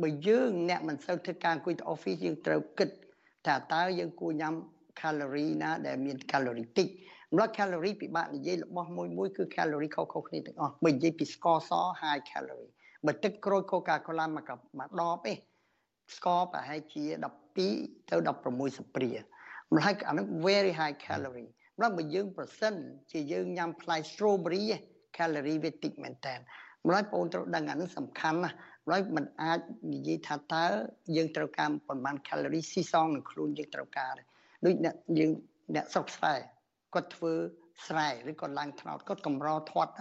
[0.02, 2.90] បើយើងអ្នកមិនសូវធ្វើការអង្គុយទៅ office យើងត្រូវគិត
[3.46, 4.54] ថាតើយើងគួរញ៉ាំ
[5.00, 6.88] calorie ណាដែលមាន calorie តិច
[7.32, 11.70] ម្ល៉េះ calorie ពិបាកនិយាយរបស់មួយមួយគឺ calorie ខុសៗគ្នាទាំងអស់បើនិយាយពីស្ករស
[12.00, 12.70] high calorie
[13.06, 15.38] បើទឹកក្រូច Coca-Cola មកមកដបឯង
[16.16, 19.10] ស្ករប្រហែលជា12ទៅ16ស្ព្រា
[19.72, 22.74] ម្ល៉េះអានោះ very high calorie ម្ល៉េះបើយើងប្រសិន
[23.12, 24.64] ជាយើងញ៉ាំផ្លែ strawberry
[25.16, 26.34] calorie វាតិចមែនតើ
[26.86, 28.56] ម្ល៉េះបងត្រូវដឹងអានោះសំខាន់ណាស់
[28.86, 29.60] ម្ល៉េះมันអាច
[29.92, 30.64] និយាយថាតើ
[31.16, 34.26] យើងត្រូវការប្រមាណ calorie ស៊ីសងនឹងខ្លួនយើងត្រូវការដែរ
[34.64, 35.30] ដូចអ្នកយើង
[35.74, 36.34] អ្នកស្រុកស្រែ
[36.94, 37.32] គាត់ធ្វើ
[37.86, 39.92] ស្រែឬគាត់ឡើងថ្នោតគាត់កម្រធាត់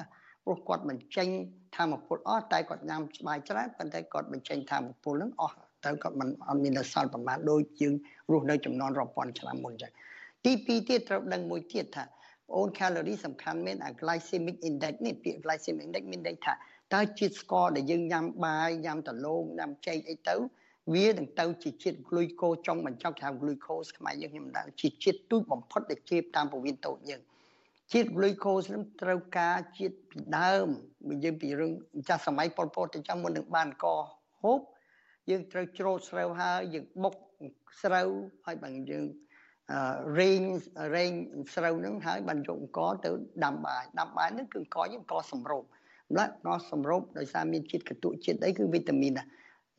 [0.43, 1.27] ព្រោះគាត់បញ្ចេញ
[1.75, 7.93] ធម្មពលអស់តែគាត់ញ៉ាំច្បាយច្រើនប៉ុន្តែគាត់បញ្ចេញធម្មពលនឹងអស់ ទៅគាត់មិនអត់មានសល់ប្រមាណដូចយើង
[8.31, 9.91] រស់នៅចំនួនរាប់ពាន់ឆ្នាំមុនចឹង
[10.45, 12.09] ទី2ទៀតត្រូវដឹងមួយទៀតថាបង
[12.55, 16.53] អូន calorie សំខាន់មែនអា glycemic index នេះពាក្យ glycemic index មានន័យថា
[16.93, 20.35] តើជាតិស្ករដែលយើងញ៉ាំបាយញ៉ាំដលងញ៉ាំចេកអីទៅ
[20.93, 27.21] វានឹងទៅជាជាតិ glucose ចុងបញ្ចប់ថា glucose ខ្មែរយើងខ្ញុំមិនដឹងជាជាតិទូចបំផុតដែលជាតាមពវៀនតូចយើង
[27.91, 30.67] ជាតិ glucose នឹងត្រូវការជាតិពីដើម
[31.07, 31.71] បើយើងពីរឿង
[32.07, 33.85] ចាស់សម័យប៉ុលពតទៅចាំមុននឹងបានក
[34.41, 34.59] ហូប
[35.29, 37.15] យើងត្រូវច្រូតស្រូវហើយយើងបុក
[37.81, 38.07] ស្រូវ
[38.45, 39.05] ហើយបើយើង
[40.19, 40.41] រែង
[40.95, 41.11] រែង
[41.55, 43.09] ស្រូវហ្នឹងហើយបានយកអង្គទៅ
[43.45, 45.63] ដាំបាយដាំបាយហ្នឹងគឺអង្គយើងអង្គសម្រូប
[46.11, 49.23] ម្ល៉េះអង្គសម្រូបដោយសារមានជាតិកតុជាតិអីគឺវីតាមីនណា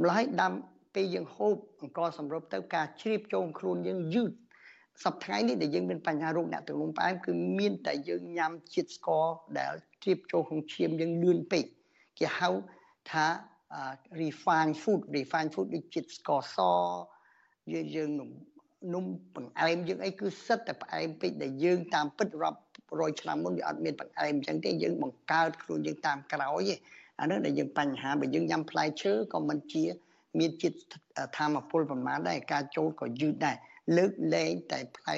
[0.00, 0.52] ម្ល៉េះដាំ
[0.94, 4.32] ពេលយើងហូបអង្គសម្រូបទៅការជ្រាបចូលខ្លួនយើងយឺត
[5.04, 9.26] សប្តាហ៍នេះដែលយើងមានបញ្ហារោគអ្នកទឹកនោមផ្អែមគឺមានតែយើងញ៉ាំជាតិស្ករ
[9.58, 9.72] ដែល
[10.02, 11.64] ជ្រាបចូលក្នុងឈាមយើងលឿនពេក
[12.18, 12.50] គេហៅ
[13.10, 13.26] ថា
[14.22, 16.58] refined food refined food ដូចជាតិស្ករស
[17.72, 18.30] យើងយើងនំ
[18.94, 19.04] នំ
[19.34, 22.60] បង្អែមយើងអីគឺសិតតែផ្អែមពេកដែលយើងតាមពិតរាប់
[23.00, 26.76] រយឆ្នាំមុនវាអត់មានបង្អែមអញ្ចឹងទេយើងបង្កើតខ្លួនយើងតាមក្រោយឯ
[27.20, 29.84] អានោះដែលយើងបញ្ហាបើយើងញ៉ាំផ្លែឈើក៏មិនជា
[30.38, 30.76] មានជាតិ
[31.36, 33.56] ធម្មពលប្រមាណដែរការចូលក៏យឺតដែរ
[33.96, 35.14] លើកលែងតែផ្លែ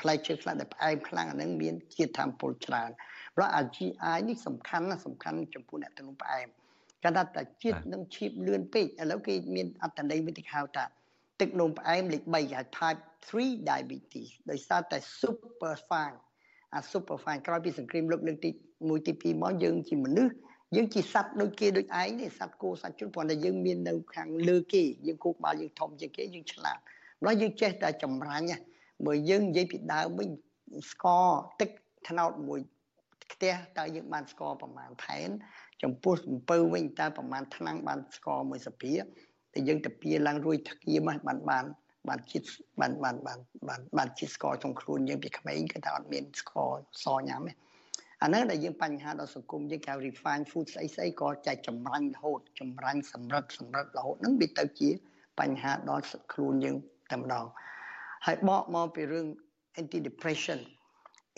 [0.00, 2.90] ផ្លែឈើខ្លះដែលផ្អែមខ្លាំងអានឹងមានជាតិធម្មពលច្រើន
[3.36, 6.48] ព្រោះ GI នេះសំខាន់ណាស់សំខាន់ចំពោះអ្នកទំនុំផ្អែម
[7.04, 10.84] កាលតែជាតិនឹងឈាបលឿនពេកឥឡូវគេមានអត្តន័យមួយទីហៅថា
[11.40, 16.18] ទឹកនោមផ្អែមលេខ3គេហៅ type 3 diabetes ដោយសារតែ super fine
[16.74, 20.32] អា super fine ក្រោយពីសង្គ្រាមលោកលើកទី1ទី2មកយើងជាមនុស្ស
[20.76, 26.78] យើងជាសត្វដូចគេដូចឯងនេះសត្វគោសត្វជនព្រោះតែយើងមាននៅខាងលើគេយើងគោកបាលយើងធំជាងគេយើងឆ្លាត
[27.20, 28.46] ម្ល៉េះយើងចេះតែចម្រាញ់
[29.06, 30.28] មើលយើងនិយាយពីដើមវិញ
[30.90, 31.28] ស្ករ
[31.60, 31.70] ទឹក
[32.08, 32.60] ថ្នោតមួយ
[33.32, 35.28] ផ្ទះតើយើងបានស្ករប្រមាណថែន
[35.82, 41.64] ចំពោះសំពៅវិញតើប្រមាណឆ្នាំបានស្ករមួយសភាតែយើងទៅពៀឡើងរួយធ្គាមបានបាន
[42.08, 42.46] បានជាតិ
[42.80, 46.70] បានបានបានបានបានជាតិស្ករក្នុងខ្លួនយើងពីក្មេងគឺថាអត់មានស្ករ
[47.04, 47.52] សញ៉ាំទេ
[48.22, 54.90] អាហ្នឹងដែលយើងបញ្ហាដល់សង្គមយើងគេ refine food ស្អីស្អីក៏ចែកចម្រាញ់រហូតចម្រាញ់សម្រិតសម្រិតរហូតហ្នឹងវាទៅជា
[55.40, 56.76] បញ្ហាដល់ខ្លួនយើង
[57.10, 57.46] តែម្ដង
[58.26, 59.26] ហើយបកមកពីរឿង
[59.80, 60.60] anti depression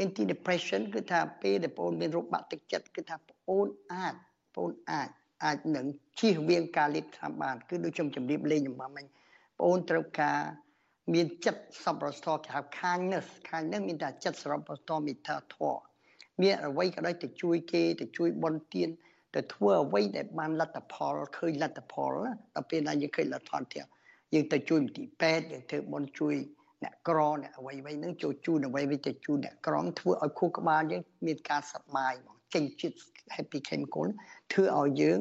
[0.02, 3.30] anti depression គឺថាពេលដែលបងមានរោគបាក់ទឹកចិត្តគឺថាប
[3.64, 4.14] ងអាច
[4.56, 5.08] បងអាច
[5.44, 5.86] អាចនឹង
[6.20, 9.04] ជៀសវាងការលេបថ្នាំបាន គឺដូចខ្ញុំជម្រាបលេងអំមិញ
[9.60, 10.38] បងត្រូវការ
[11.14, 15.80] មានចិត្តសប្បុរសធម៌គេហៅ kindness kindness មានតែចិត្តសប្បុរសធម៌មេត្តាធម៌
[16.42, 18.88] មានអ្វីក៏ដោយទៅជួយគេទៅជួយបនទាន
[19.34, 22.12] ទៅធ្វើអ្វីដែលបានលទ្ធផលឃើញលទ្ធផល
[22.54, 23.86] ដល់ពេលណាយើងឃើញលទ្ធផលទៀត
[24.34, 26.34] យើងទៅជួយមន្ទីរពេទ្យយើងធ្វើបនជួយ
[26.82, 32.96] អ្នកក្រអ្នកអ្វីអ្វីហ្នឹងចូលជូនអ្វីអ្វីទៅជូនអ្នកក្រធ្វើឲ្យខួរក្បាលយើងមានការសប្បាយហ្មង ចេញជាតិ
[33.36, 34.06] happy chemical
[34.52, 35.18] ធ្វើឲ្យយើង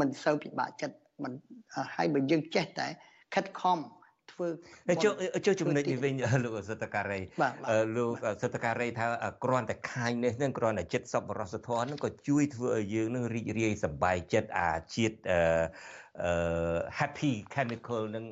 [0.00, 1.32] មិនសូវពិបាកចិត្តមិន
[1.94, 2.86] ហើយបើយើងចេះតែ
[3.34, 3.78] ខិតខំ
[4.38, 5.12] ធ្វើធ្វើចុះ
[5.46, 6.14] ចុះចំណុចនេះវិញ
[6.44, 7.20] លោកសតការី
[7.96, 9.06] លោកសតការីថា
[9.44, 16.32] គ្រាន់តែខាញនេះនឹងគ្រាន់តែចិត្តសប្បុរសធម៌នឹងក៏ជួយធ្វើឲ្យយើងនឹងរីករាយសប្បាយចិត្តអាជាតិអឺ
[16.98, 18.24] happy chemical នឹង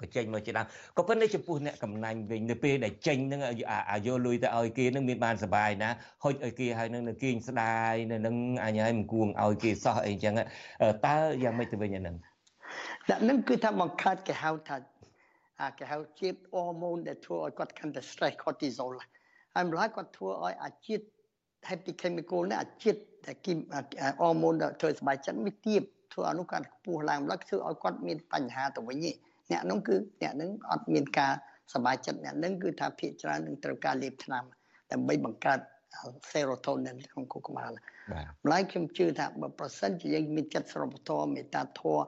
[0.00, 3.40] បញ្ចេញមកជាដើមក៏ប៉ុន្តែចំពោះអ្នកកំណាញ់វិញនៅពេលដែលចេញនឹង
[3.90, 5.90] អាយកលុយទៅឲ្យគេនឹងមានបានសុបាយណា
[6.24, 10.34] ហុចឲ្យគេហើយនឹងនៅគេងស្ដាយនៅនឹងអញហើយមិនគួងឲ្យគេសោះអីចឹង
[11.06, 12.16] តើយ៉ាងម៉េចទៅវិញអាហ្នឹង
[13.10, 14.76] ដាក់នឹងគឺថាបង្កើតគេហៅថា
[15.61, 18.93] អាគេហៅជាតិអ៊ូម៉ូនដែលធ្វើឲ្យគាត់កាន់តែ stress cortisol
[19.55, 21.05] ហើយម្ល៉េះគាត់ធ្វើឲ្យអាជាតិ
[21.69, 23.53] happy chemical នេះអាជាតិដែលគី
[24.21, 25.81] អ៊ូម៉ូនដែលធ្វើសុបាយចិត្តវាទៀប
[26.13, 29.05] ធ្វើឲ្យនោះគាត់ខ្ពស់ឡើងម្ល៉េះធ្វើឲ្យគាត់មានបញ្ហាទៅវិញ
[29.51, 31.33] អ្នកនោះគឺអ្នកនឹងអត់មានការ
[31.73, 34.43] សบายចិត្តអ្នកនឹងគឺថាភាកច្រើននឹងត្រូវការលេបថ្នាំ
[34.91, 35.59] ដើម្បីបង្កើត
[36.29, 37.71] serotonin ក្នុងខួរក្បាល
[38.11, 42.01] បាទម្ល៉េះខ្ញុំជឿថាបើប្រសិនជាយើងមានចិត្តស្រពធម៌មេត្តាធម៌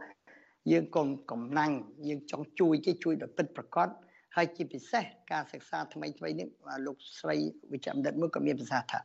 [0.73, 1.73] យើងកុំកំណាំង
[2.09, 3.89] យើងចង់ជួយគេជួយដល់ពិតប្រកប
[4.37, 6.49] ហើយជាពិសេសការសិក្សាថ្មីថ្មីនេះ
[6.87, 7.37] លោកស្រី
[7.73, 9.01] វិជ្ជបណ្ឌិតមួយក៏មានប្រសាសន៍ថា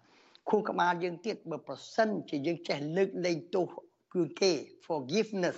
[0.50, 3.66] ខួរក្បាលយើងទៀតបើប្រសិនជាយើងចេះលើកលែងទោស
[4.14, 4.52] គឺគេ
[4.86, 5.58] forgiveness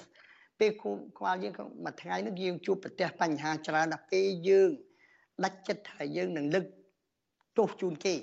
[0.60, 1.54] ពេលគូខ្វល់យើង
[1.86, 4.70] មួយថ្ងៃនេះយើងជួបប្រទះបញ្ហាច្រើនដល់ពេលយើង
[5.44, 6.66] ដាច់ចិត្តថាយើងនឹងលើក
[7.58, 8.16] ទោសជូនគេ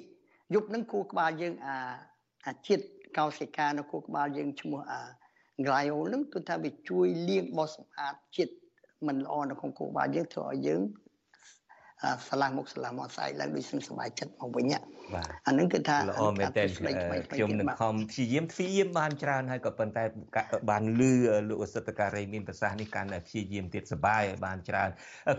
[0.54, 1.76] យប់នឹងគូក្បាលយើងអា
[2.46, 2.84] អាជាតិ
[3.18, 5.00] កោសិកានៅគូក្បាលយើងឈ្មោះអា
[5.66, 8.54] glyol នឹងគឺថាវាជួយលាងបោះសម្អាតជាតិ
[9.06, 10.80] មិនល្អនៅក្នុងគូក្បាលយើងធ្វើឲ្យយើង
[12.28, 14.66] ឆ្លាស់មុខឆ្លាស់មាត់ស្អែកឡើងដូចសឹងសុបាយចិត្តមកវិញ
[15.14, 16.64] បាទអានឹងគឺថាល្អមែនតើ
[17.32, 20.04] ខ្ញុំនឹងខំព្យាយាមព្យាយាមបានច្រើនហើយក៏ប៉ុន្តែ
[20.70, 21.12] បានលឺ
[21.48, 24.90] លោកអសិទ្ធការីមានប្រសាសន៍នេះកាន់តែព្យាយាមទៀតសបាយឲ្យបានច្រើន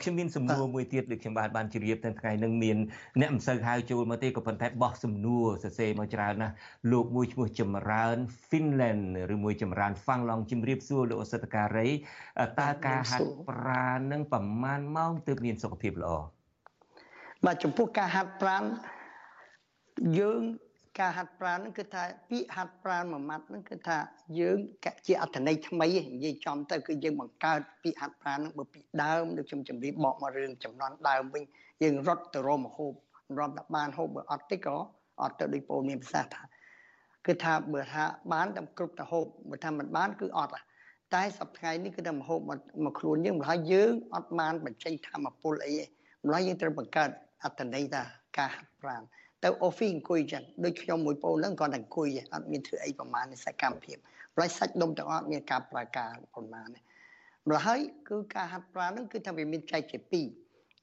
[0.02, 2.78] ខ្ញុំមានសំណួរមួយទៀតដូចខ្ញុំបានបានជម្រាបទាំងថ្ងៃនឹងមាន
[3.22, 6.54] អ្នកមិនសូវហៅចូលមកទេក៏ប៉ុន្តែបោះសំណួរសរសេរមកច្រើនណាស់
[6.92, 8.18] លោកមួយឈ្មោះចម្រើន
[8.50, 9.04] Finland
[9.34, 11.90] ឬមួយចម្រើន Fanglong ជម្រាបសួរលោកអសិទ្ធការី
[12.60, 16.39] តើការហាត់ប្រាណនឹងប្រមាណម៉ោងទើបមានសុខភាពល្អ
[17.46, 18.64] បាទចំពោះការហាត់ប្រាណ
[20.20, 20.42] យើង
[21.00, 23.98] ការហាត់ប្រាណហ្នឹងគឺថាពាក្យហាត់ប្រាណមួយម៉ាត់ហ្នឹងគឺថា
[24.40, 24.58] យើង
[25.08, 31.44] ជាអត្ថន័យថ្មីនិយាយចំទៅគឺយើងបង្កើតពាក្យហាត់ប្រាណហ្នឹងបើពីដើមដូចខ្ញុំជម្រាបបកមករឿងចំនួនដើមវិញ
[31.84, 32.94] យើងរត់ទៅរមហូប
[33.40, 34.76] រំតែបានហូបបើអត់តិចក៏
[35.22, 36.42] អត់ទៅដូចពោលមានប្រសាសន៍ថា
[37.26, 40.52] គឺថាបើថាបានតែគ្រប់ទៅហូបបើថាមិនបានគឺអត់
[41.16, 42.40] តែសប្តាហ៍នេះគឺតែមហូប
[42.86, 45.86] មកខ្លួនយើងម្ល៉េះយើងអត់បានបញ្ចេញធម្មពលអីទេ
[46.26, 47.10] ម្ល៉េះយើងត្រូវបង្កើត
[47.44, 48.04] អត្តន័យថា
[48.38, 49.02] ការហាត់ប្រាណ
[49.44, 53.98] ទៅ office អង្គុយចឹងដូចខ្ញុំមួយបងហ្នឹងគាត់តែអង្គុយអត់មានធ្វើអីប្រមាណសកម្មភាព
[54.36, 56.68] ប្រយសាច់ដុំទាំងអត់មានការប្រើការប្រមាណ
[57.48, 60.28] ម្ល៉េះហើយគឺការហាត់ប្រាណហ្នឹងគឺថាវាមានចែកជាពីរ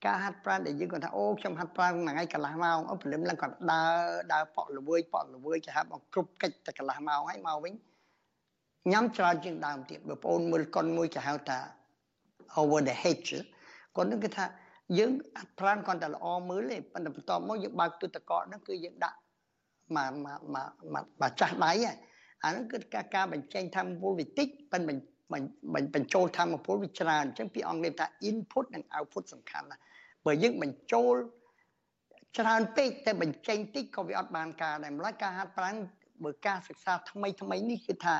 [0.05, 3.93] ការហាត់ប្រាណដែលយើងគាត់ថាអូខ្ញុំហាត់ប្រាណមួយថ្ងៃកន្លះម៉ោងអូព្រលឹមឡើងគាត់ដើរ
[4.33, 7.73] ដើរប៉ក់ល្វើយប៉ក់ល្វើយចាហាត់មកគ្រប់កិច្ចតែកន្លះម៉ោងហើយមកវិញ
[8.93, 11.59] ញ៉ាំច្រើនជាងដើមទៀតបងប្អូនមើលកុនមួយគេហៅថា
[12.61, 13.31] over the hedge
[13.97, 14.45] គាត់នឹងគេថា
[14.99, 19.19] យើងអត់ប្រានគាត់តែល្អមើលទេប៉ុន្តែបន្ទាប់មកយើងបើកទូទឹកកកហ្នឹងគឺយើងដាក់
[19.97, 20.57] មកមកម
[21.03, 21.73] កមកចាស់ដៃ
[22.45, 24.95] អាហ្នឹងគឺការការបញ្ចេញធម្មពលវិតិចប៉ុន្តែ
[25.95, 29.79] បញ្ចូលធម្មពលវាច្រើនអញ្ចឹងពីអង់គ្លេសថា input និង output សំខាន់ណា
[30.27, 31.15] បើយើងបញ្ចូល
[32.39, 35.75] ច្រើនពេកតែបញ្ចេញតិចក៏វាអត់បានការដែរម្ល៉េះការហាត់ប្រាណ
[36.25, 38.15] បើការសិក្សាថ្មីថ្មីនេះគឺថា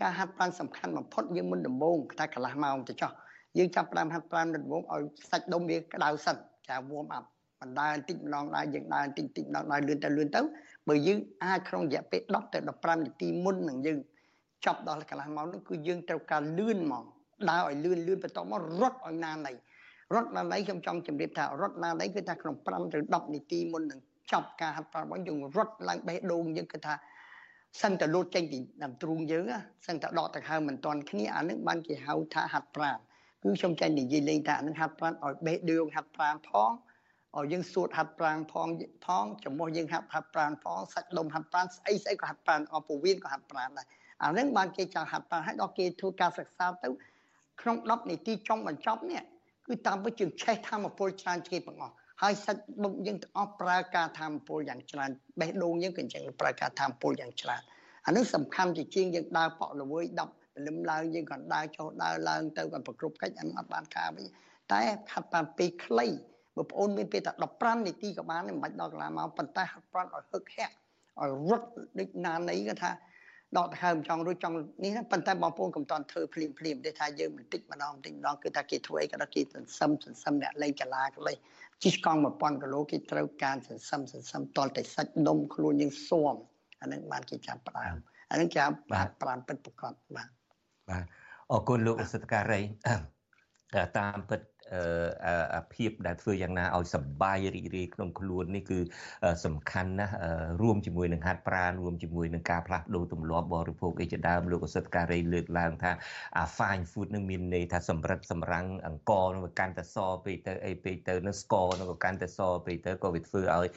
[0.00, 3.10] ការហាត់ប្រាណសំខាន់បំផុតយើងមុនដំបូងថាកន្លះម៉ោងទៅចោះ
[3.58, 6.36] យើងចាប់ផ្ដើមហាត់ប្រាណនៅដំបូងឲ្យសាច់ដុំវាក្តៅសិន
[6.68, 7.24] ចា warm up
[7.60, 10.40] បណ្ដើបន្តិចម្ដងដើរយើងដើរបន្តិចបន្តិចម្ដងដើរលឿនទៅលឿនទៅ
[10.88, 13.98] បើយើងអាចក្នុងរយៈពេល10ទៅ15នាទីមុននឹងយើង
[14.66, 17.04] ចប់ដល់កន្លះម៉ោងនោះគឺយើងត្រូវការលឿនហ្មង
[17.50, 19.52] ដើរឲ្យលឿនលឿនបន្ទាប់មករត់ឲ្យណាណៃ
[20.14, 24.00] រត់ណាណៃខ្ញុំចង់ជម្រាបថារត់ណាណៃគឺថាក្នុង5ទៅ10នាទីមុននឹង
[24.32, 26.94] ចប់ការហាត់ប្រាណរបស់យើងរត់ឡើងបេះដូងយើងគឺថា
[27.82, 29.44] សឹងតែលោតចេញពីដើមទ្រូងយើង
[29.86, 32.98] សឹងតែដកដង្ហើមមិនទាន់គ្នាអានឹងបានគេហៅថាហាត់ប្រាណ
[33.44, 36.70] គឺខ្ញុំចេះនិយាយលេងថានឹងហាត់ប្រាណឲ្យបេះដូងហាត់ប្រាណផង
[37.36, 38.68] ឲ្យយើងសួតហាត់ប្រាណផង
[39.06, 43.86] ផងចំពោះយើងហាត់ហាត់ប្រាណផងសាច់ដុំហាត់ប្រាណស្អីស្អីក៏ហាត់ប្រាណអពវៀនក៏ហាត់ប្រាណដែរ
[44.22, 46.88] អានឹងបានគេចង់ហាត់ប្រាណឲ្យដល់គេធ្វើការសិក្សាទៅ
[47.60, 49.22] ក្នុង10នាទីចុងបញ្ចប់នេះ
[49.66, 57.62] គឺតាមពិតយើងឆេះធម្មពលច្រើនជាងបងអស់ហើយសាច់ដុំយើងទាំងអស់ប្រើការធម្មពលយ៉ាងច្រើនបេះដូងយើងក៏អញ្ចឹងប្រើការធម្មពលយ៉ាងច្រើន
[58.06, 64.26] អានឹងសំខាន់ជាជាងយើងដើរប៉ក់ល្វើយ10 លឹមឡើងយើងគាត់ដើរចុះដើរឡើងទៅគាត់ប្រគ្រប់កិច្ចអត់បានការវិញ
[64.72, 64.80] តែ
[65.12, 66.06] ហាត់បានពេលខ្លី
[66.56, 70.74] បងប្អូនមានពេលតែ15នាទីក៏បានមិនបាច់ដល់កន្លះម៉ោងប៉ុន្តែហាត់ប្រាណឲ្យហឹកហាក់
[71.20, 71.66] ឲ្យរត់
[71.98, 72.92] ដូចណានៃគាត់ថា
[73.58, 81.38] ដកដង្ហើមចង់រួចចង់នេះណាប៉ុន្តែបងប្អូនកុំតន់ធ្វើភ្លាមភ្លាមទេថាយើងបន្តិចម្ដងបន្តិចម្ដងគឺថាគេធ្វើអីក៏ដល់គេសន្សឹមសន្សឹមអ្នកលេងកលាក៏លេង
[81.84, 86.34] ជិះកង់1000គីឡូគេត្រូវការសន្សឹមសន្សឹមតលតែសាច់ដុំខ្លួនយើងស៊ាំ
[86.80, 87.96] អានឹងបានគេចាប់ផ្ដើម
[88.30, 88.60] អានឹងគេ
[88.92, 90.28] បាទប្រាំពិតប្រកបបាទ
[90.88, 91.04] បាទ
[91.52, 92.60] អរគុណលោកអសិទ្ធការី
[93.98, 94.40] តាមពិត
[95.56, 98.78] អភាពដែលធ្វើយ៉ាងណាឲ្យសបាយរីករាយក្នុងខ្លួននេះគឺ
[99.44, 100.14] សំខាន់ណាស់
[100.62, 105.92] រួមជាមួយនឹងហាត់ប្រាណរួមជាមួយនឹងការផ្លាស់ប្ដូរទម្លាប់បរិភោគអីជាដើមលោកអសិទ្ធការីលើកឡើងថា
[106.38, 113.68] អា fine food នឹងមានន័យថាសម្រិតសម្រាំងអង្គនឹងកាន់តែសពេកទៅអីពេកទៅនឹងស្ករនឹងក៏កាន់តែសពេកទៅក៏វាធ្វើឲ្យ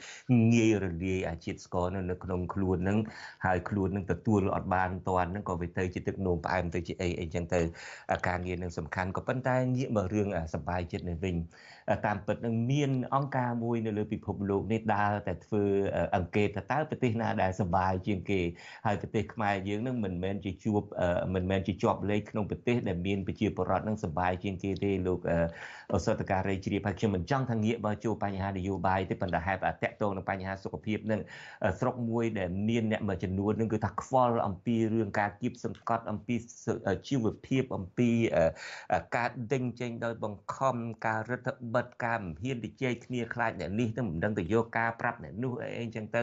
[0.52, 2.98] ងាយរលាយអាជាតិស្ករនៅក្នុងខ្លួននឹង
[3.46, 7.60] ហើយខ្លួននឹងទទួលអត់បានតាន់នឹងក៏វាទៅជាទឹកនោមផ្អែមទៅជាអីអីចឹងទៅ
[8.28, 11.36] ការងារនឹងសំខាន់ក៏ប៉ុន្តែងាកមករឿងសបាយចិត្តនេះវិញ
[12.06, 15.64] តាមពិតនឹងមានអង្គការមួយនៅលើពិភពលោកនេះដើរតែធ្វើ
[16.16, 18.40] អង្កេតថាតើប្រទេសណាដែលសប្បាយជាងគេ
[18.86, 20.82] ហើយប្រទេសខ្មែរយើងនឹងមិនមែនជាជួប
[21.34, 25.20] មិនមែនជាជាប់លេខក្នុងប្រទេសដែលមានប្រជាពលរដ្ឋនឹងសប្បាយជាងគេទេលោក
[25.94, 31.20] អសតការីជ្រាបហើយខ្ញុំមិនចង់ថាងាកបើចូលបញ្ហានយោបាយទេប៉ុន្តែហេតុតែតកតងនឹងបញ្ហាសុខភាពនឹង
[31.80, 36.34] ស្រុកមួយដែលមានអ្នកមួយចំនួននឹងគឺថាខ្វល់អំពីរឿងការគៀបសង្កត់អំពី
[37.08, 38.10] ជីវភាពអំពី
[39.16, 40.76] ការដេញចេញដោយបង្ខំ
[41.06, 46.20] ការរដ្ឋបទការមិនហ៊ានទៅជែកគ្នាខ្លាចអ្នកនេះទៅមិនដឹងទៅយកការប្រាប់អ្នកនោះអីអញ្ចឹងទៅ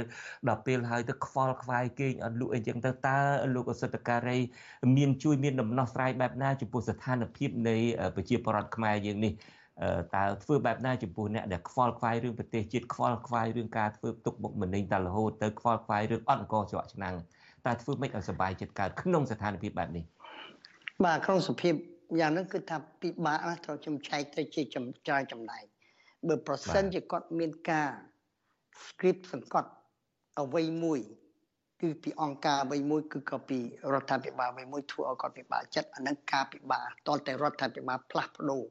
[0.47, 3.17] ដល់ពេលហើយទៅខ្វល់ខ្វាយគេងអត់លក់អីចឹងទៅតើ
[3.55, 4.37] លោកអសិទ្ធការី
[4.97, 7.75] មានជួយមានដំណោះស្រាយបែបណាចំពោះស្ថានភាពនៃ
[8.15, 9.33] ប្រជាពលរដ្ឋខ្មែរយើងនេះ
[10.15, 17.15] តើធ្វើបែបណាចំពោះអ្នកដែលខ្វល់ខ្វាយរឿងប្រទេសជាតិខ្វល់ខ្វាយរឿងការធ្វើទុកបុកម្នេញតែរហូតទៅខ្វល់ខ្វាយរឿងអត់អង្គច្រកឆ្នាំង
[17.65, 20.03] តើធ្វើម៉េចឲ្យសុបាយចិត្តកើតក្នុងស្ថានភាពបែបនេះ
[21.05, 21.73] បាទក្នុងសភាព
[22.19, 25.63] យ៉ាងហ្នឹងគឺថាពិបាកណាស់ត្រូវខ្ញុំចែកទៅជាច្រើនចំណែក
[26.27, 27.89] បើប្រសិនជាគាត់មានការ
[28.85, 29.69] script សង្កត់
[30.41, 30.99] អ្វីមួយ
[31.81, 33.59] គឺពីអង្គការអ្វីមួយគឺក៏ពី
[33.93, 38.63] រដ្ឋាភិបាលអ្វីមួយធ្វើឲ្យគាត់ពិបាកចិត្តអានឹងការពិបាកតលតែរដ្ឋាភិបាលផ្លាស់ប្ដូរ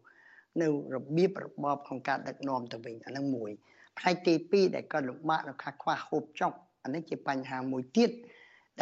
[0.62, 3.50] នៅរបៀបរបបក្នុងការដឹកនាំទៅវិញអានឹងមួយ
[3.98, 6.52] ផ្នែកទី2ដែលគាត់លំបាកនៅខាខ្វះហូបចុក
[6.84, 8.10] អានេះជាបញ្ហាមួយទៀត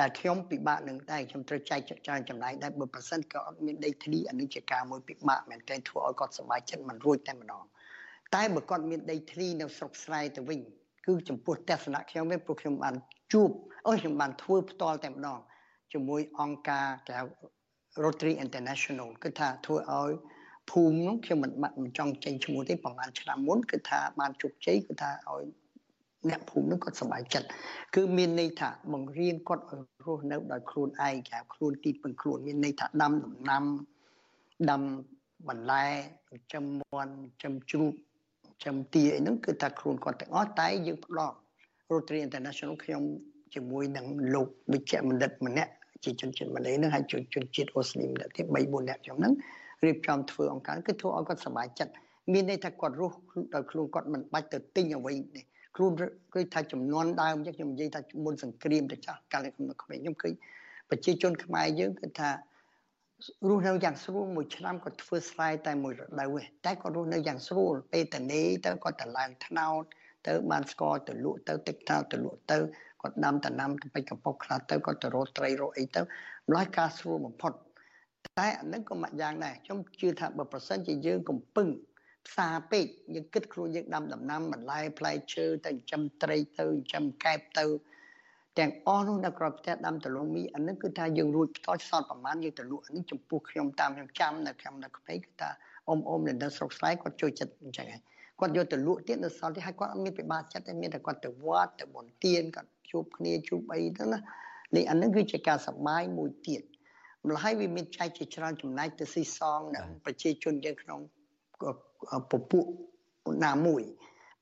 [0.01, 7.65] ដែលខ្ញុំពិបាកនឹងដែរខ្ញុំត្រូវចែកចាយចំណែកដែរបើប្រសិនក៏អត់មានដីធ្លីអានេះជាការមួយពិបាកមែនទែនធ្វើឲ្យគាត់សប្បាយចិត្តមិនរួចតែម្ដង
[8.35, 10.61] តែបើគាត់មានដីធ្លីនៅស្រុកស្រែទៅវិញ
[11.07, 12.95] គឺចំពោះទស្សនៈខ្ញុំវិញព្រោះខ្ញុំបាន
[13.33, 13.51] ជួប
[13.87, 15.39] អូខ្ញុំបានធ្វើផ្ទាល់តែម្ដង
[15.93, 17.25] ជាមួយអង្គការគេហៅ
[18.05, 20.13] Rotary International គឺថាធ្វើឲ្យ
[20.71, 25.45] ភូមិនោះខ្ញុំមិនមិនចង់ចេញឈ្មោះទេប្រហែលឆ្នាំមុនគឺថាបានជោគជ័យគឺថាឲ្យ
[26.31, 27.47] អ្នកភូមិនោះគាត់សប្បាយចិត្ត
[27.95, 33.65] គឺមានន័យថាបង្រៀនគាត់ឲ្យរស់នៅដោយខ្លួនឯងគេខ្លួនទីពឹងខ្លួនមានន័យថាដាំដំណាំ
[34.71, 34.83] ដាំ
[35.49, 35.87] បន្លែ
[36.31, 37.93] ចិញ្ចឹមមាន់ចិញ្ចឹមជ្រូក
[38.45, 41.37] ចិញ្ចឹមទាអីហ្នឹងគឺថាខ្លួនគាត់ទាំងអស់តែយើងផ្ដល់
[41.91, 43.03] Rotary International ខ្ញុំ
[43.55, 45.73] ជាមួយនឹងលោកវិជ្ជបណ្ឌិតម្នាក់
[46.05, 47.23] ជាជនជាតិម៉ាឡេនឹងហើយជន
[47.55, 49.35] ជាតិអូស្លីម្នាក់ទៀត3 4នាក់ខ្ញុំហ្នឹង
[49.85, 51.93] រៀបចំធ្វើអង្គការគឺធ្វើឲ្យគាត់សប្បាយចិត្ត
[52.33, 53.17] មានន័យថាគាត់រស់
[53.55, 55.43] ដោយខ្លួនគាត់មិនបាច់ទៅទិញអ្វីទេ
[55.77, 55.93] ខ្លួន
[56.35, 60.33] គឺថាចំនួនដើមខ្ញុំនិយាយថាមុនសង្គ្រាមទៅចាស់កាលខ្ញុំនៅក្មេងខ្ញុំឃើញ
[60.91, 62.31] ប្រជាជនខ្មែរយើងគឺថា
[63.49, 69.83] រស់នៅយ៉ាងស្រួលមួយឆ្នាំគាត់ធ្វើស្រែតែមួយរដូវទេតែគាត់រស់នៅយ៉ាងស្រួលពេលតនេទៅគាត់ទៅឡើងថ្នោត
[70.27, 72.59] ទៅបានស្ករទៅលក់ទៅទឹកថ្នោតទៅលក់ទៅ
[73.03, 76.01] គាត់ដាំតំណាំទៅពេចកំប៉ុកខ្លះទៅគាត់ទៅរកត្រីរកអីទៅ
[76.49, 77.53] ម្ល៉េះការស្រួលបំផុត
[78.39, 81.69] តែអានឹងក៏មួយយ៉ាងដែរខ្ញុំជឿថាបើប្រសិនជាយើងកំពឹង
[82.29, 87.67] ផ្សារពេកយើងគិតខ្លួនយើងដាំដំណាំបន្លែផ្លែឈើទៅចិញ្ចឹមត្រីទៅចិញ្ចឹមកែបទៅ
[88.59, 95.51] ទាំងអស់នោះនៅក្រៅផ្ទះដាំដលងមីអានេះគឺថាយើងរួចផ្ទាល់សតប្រមាណយើងទៅលក់អានេះចំពោះខ្ញុំតាមខ្ញុំចាំនៅខ្ញុំនៅក្មេងគឺថា
[95.89, 98.03] អ៊ំអ៊ំនៅស្រុកស្រែគាត់ជួយចិត្តអញ្ចឹងហើយ
[98.41, 104.19] គាត់យកទៅលក់ទៀតនៅសល់ទៀតហើយគាត់អត់មានពិបាកចិត្តទេមានតែគាត់ទៅវត្តទៅបន់ទៀនគាត់ជួបគ្នាជួបអីទៅណា
[104.77, 106.63] នេះអានេះគឺជាការសប្បាយមួយទៀត
[107.27, 111.01] ម្ល៉េះហើយវាមានចែកជាច្រើនចំណែកទៅស៊ីសងនៅប្រជាជនយើងក្នុង
[112.31, 112.67] ពពួក
[113.45, 113.83] ណាមួយ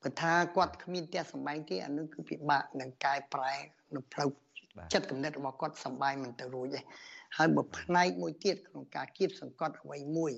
[0.03, 3.53] បើថាគាត់គ្មានផ្ទះសម្បែងទេអានោះគឺពិបាកនឹងកែប្រែ
[3.95, 4.29] នៅផ្លូវ
[4.93, 6.81] ចិត្តគំនិតរបស់គាត់សម្បែងមិនទៅរួចទេ
[7.37, 10.33] ហើយបើផ្នែកមួយទៀតក្នុងការគៀបសង្កត់អ្វីមួយ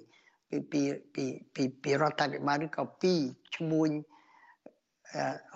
[0.48, 0.82] ពីពី
[1.14, 1.24] ពី
[1.54, 3.14] ពីពីរដ្ឋាភិបាលឬក៏ពី
[3.56, 3.90] ឈ្មួញ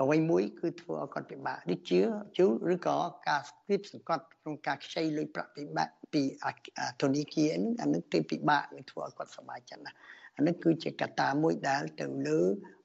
[0.01, 2.01] អ្វីមួយគឺធ្វើឲ្យគាត់ពិបាកដូចជា
[2.39, 2.97] ជូឬក៏
[3.29, 6.22] ការគៀបសង្កត់ក្នុងការខ្ចីលុយប្រាក់ពិបាកពី
[7.01, 9.97] ធនាគារហ្នឹងអានឹងគឺពិបាកនឹងធ្វើឲ្យគាត់សប្បាយចិត្តណាស់
[10.37, 12.41] អានេះគឺជាកត្តាមួយដែលទៅលើ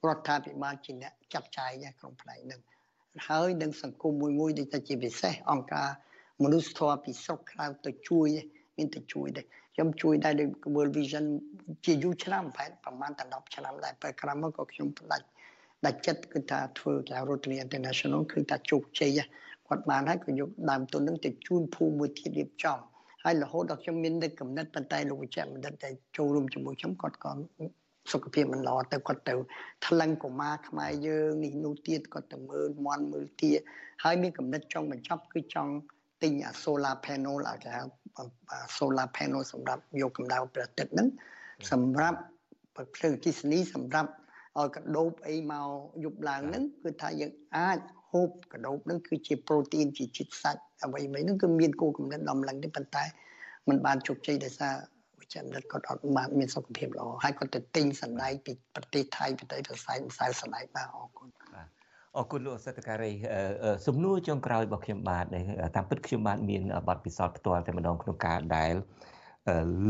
[0.08, 2.60] រដ្ឋាភិបាលជាអ្នកចាត់ចែងក្នុងផ្នែកហ្នឹង
[3.28, 5.88] ហើយនឹងសង្គមមួយមួយដូចតែជាពិសេសអង្គការ
[6.42, 8.28] មនុស្សធម៌ពីស្រុកក្រៅទៅជួយ
[8.76, 11.24] មានទៅជួយដែរខ្ញុំជួយដែរដោយ World Vision
[11.84, 15.26] ជាយូរឆ្នាំប្រហែលប្រហែលតែ10ឆ្នាំដែរពេលក្រោយមកក៏ខ្ញុំផ្ដាច់
[15.86, 19.20] ដាច់ចិត្តគឺថាធ្វើការ Rotary International គឺថាជោគជ័យ
[19.66, 22.78] គាត់បានហើយក៏យកដើមទុននឹងទៅជូនភូមិមួយទៀតរៀបចំ
[23.24, 27.32] ហើយរហូតដល់ខ្ញុំមាននឹកកំណត់ប៉ុន្តែលោកវិជ្ជបណ្ឌិតដែលចូលរួមជាមួយខ្ញុំគាត់ក៏
[28.12, 29.34] សុខភាពមិនល្អទៅគាត់ទៅ
[29.86, 33.52] ថ្លឹងកុមារខ្មែរយើងនេះនោះទៀតគាត់ទៅមើលមន់មើលទា
[34.04, 35.72] ហើយមានកំណត់ចង់បញ្ចប់គឺចង់
[36.22, 37.82] ទិញអា solar panel អាគេហៅ
[38.76, 41.08] solar panel សម្រាប់យកកម្ដៅព្រះអាទិត្យហ្នឹង
[41.72, 42.18] សម្រាប់
[42.96, 44.10] ភ្លើងអគិសនីសម្រាប់
[44.58, 45.68] ឲ្យកដោបអីមក
[46.04, 47.78] យប់ឡើងហ្នឹងគឺថាយើងអាច
[48.12, 53.04] ហូបកដោបហ្នឹងគឺជាប្រូតេអ៊ីនជាជាតិសាច់អ្វីៗហ្នឹងគឺមានគោលកំណត់ដំឡើងនេះប៉ុន្តែ
[53.68, 54.74] มันបានជោគជ័យដោយសារ
[55.20, 61.28] វិចិត្រគាត់អត់បានមានសុខភាពល្អហើយគាត់ទៅទិញសណ្ដែកពីប្រទេសថៃប្រទេសប្រស័យម្សៅសណ្ដែកបាទអរគុណ
[62.16, 63.12] អរគុណលោកសេដ្ឋការី
[63.86, 65.24] សំណួរចុងក្រោយរបស់ខ្ញុំបាទ
[65.76, 68.74] តាមពិតខ្ញុំបាទមានបទពិសោធន៍ផ្ទាល់តែម្ដងក្នុងការដែល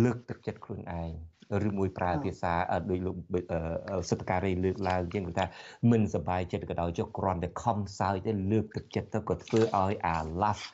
[0.05, 1.11] លើកទឹកចិត្តខ្លួនឯង
[1.67, 2.53] ឬមួយប្រើភាសា
[2.91, 3.17] ដោយលោក
[4.11, 5.47] សិទ្ធិការីលើកឡើងជាងគាត់ថា
[5.91, 10.65] មិនសប្បាយចិត្តក៏ដោយចុះគ្រាន់តែខំសើចទៅលើកទឹកចិត្តទៅក៏ធ្វើឲ្យអា laugh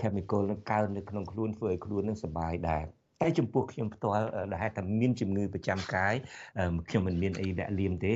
[0.00, 2.84] chemical នឹងកើននៅក្នុងខ្លួនធ្វើឲ្យខ្លួននឹងសប្បាយដែរ
[3.22, 6.14] តែចំពោះខ្ញុំផ្ទាល់ដែលហេតុថាមានជំងឺប្រចាំកាយ
[6.88, 8.12] ខ្ញុំមិនមានអីដាក់លៀមទេ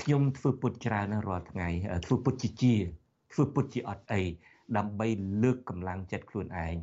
[0.00, 1.68] ខ្ញុំធ្វើពុតច្រើនរាល់ថ្ងៃ
[2.06, 2.74] ធ្វើពុតជាជា
[3.32, 4.22] ធ្វើពុតជាអត់អី
[4.76, 5.06] ដើម្បី
[5.42, 6.76] លើកកម្លាំងចិត្តខ្លួនឯង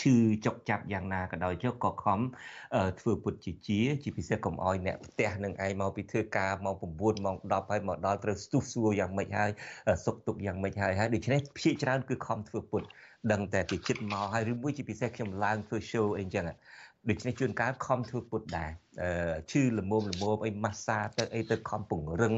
[0.00, 0.14] ឈឺ
[0.46, 2.20] ចុកចាប់យ៉ាងណាក៏ដោយចុះក៏ខំ
[3.00, 9.50] ធ្វើពុតជាជាជាពិសេសកុំអោយអ្នកផ្ទះនឹងឯងមកពីធ្វើការម៉ោង9ម៉ោង10ហើយមកដល់ត្រូវស្ទុះសួរយ៉ាងម៉េចហើយ
[10.04, 12.82] សុខទុក្ខយ៉ាងម៉េចហើយហើយដូច្នេះភាគច្រើនគឺខំធ្វើពុត
[13.32, 16.44] ដឹងតែពីចិត្តមកហើយឬមួយជាពិសេសខ្ញុំឡើងធ្វើ show អីចឹង
[17.08, 18.70] ដូច្នេះជួនកាលខំធ្វើពុតដែរ
[19.50, 22.32] ឈឺលមមលមមអីម៉ាស្សាទៅអីទៅខំពង្រឹង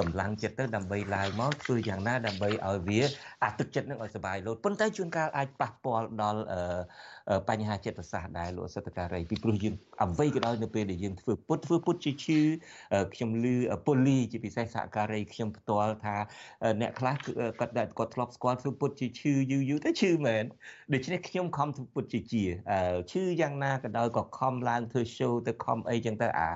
[0.00, 3.00] កម្លាំងចិត្តទៅដើម្បីឡើងមកធ្វើយ៉ាងណាដើម្បីឲ្យវា
[3.44, 6.42] អាទឹកចិត្តនឹងឲ្យសុបាយលោតប៉ុន្តែជួនកាលអាចប៉ះពាល់ដល់
[7.48, 12.40] បញ្ហាចិត្តសាស្ត្រដែរលោកសិទ្ធិការីពីព្រោះយើងអ្វីក៏ដោយនៅពេលដែលយើងធ្វើពុតធ្វើពុតជាឈឺ
[13.14, 13.46] ខ្ញុំឮ
[13.86, 16.16] ពូលីជាពិសេសសហការីខ្ញុំផ្ទាល់ថា
[16.80, 17.14] អ្នកខ្លះ
[17.60, 20.44] គាត់គាត់ធ្លាប់ស្គាល់ធ្វើពុតជាឈឺយូរយូរទៅឈឺមែន
[20.94, 22.44] ដូច្នេះខ្ញុំខំធ្វើពុតជាជា
[23.10, 26.48] ឈឺយ៉ាងណាក៏ដោយក៏ខំឡើងធ្វើ show ទៅខំអីចឹងទៅអា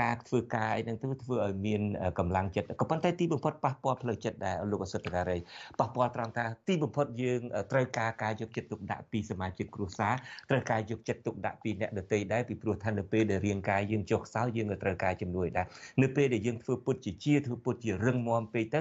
[0.00, 1.80] ការធ្វើការអីហ្នឹងទៅធ្វើឲ្យមាន
[2.18, 5.38] កម្លាំងចិត្តក៏ប៉ុន្តែទីបំផុតប៉ះពាល់ផ្លូវចិត្តដែរលោកអសិទ្ធការី
[5.80, 7.40] ប៉ះពាល់ត្រង់ថាទីបំផុតយើង
[7.72, 10.14] ត្រូវការការយកចិត្តទុកដាក់ពីសមាជិកគ្រួសារ
[10.50, 15.66] ត្រូវការយកចិត្តទុកដាក់ពីអ្នកដទៃដែរពីព្រោះថានៅពេលដែលរាងកាយយើងចុះខ្សោយយើងក៏ត្រូវការជំនួយដែរ
[16.02, 18.80] នៅពេលដែលយើងធ្វើពុតជាជាធ្វើពុតជារឹងមាំពេកទៅ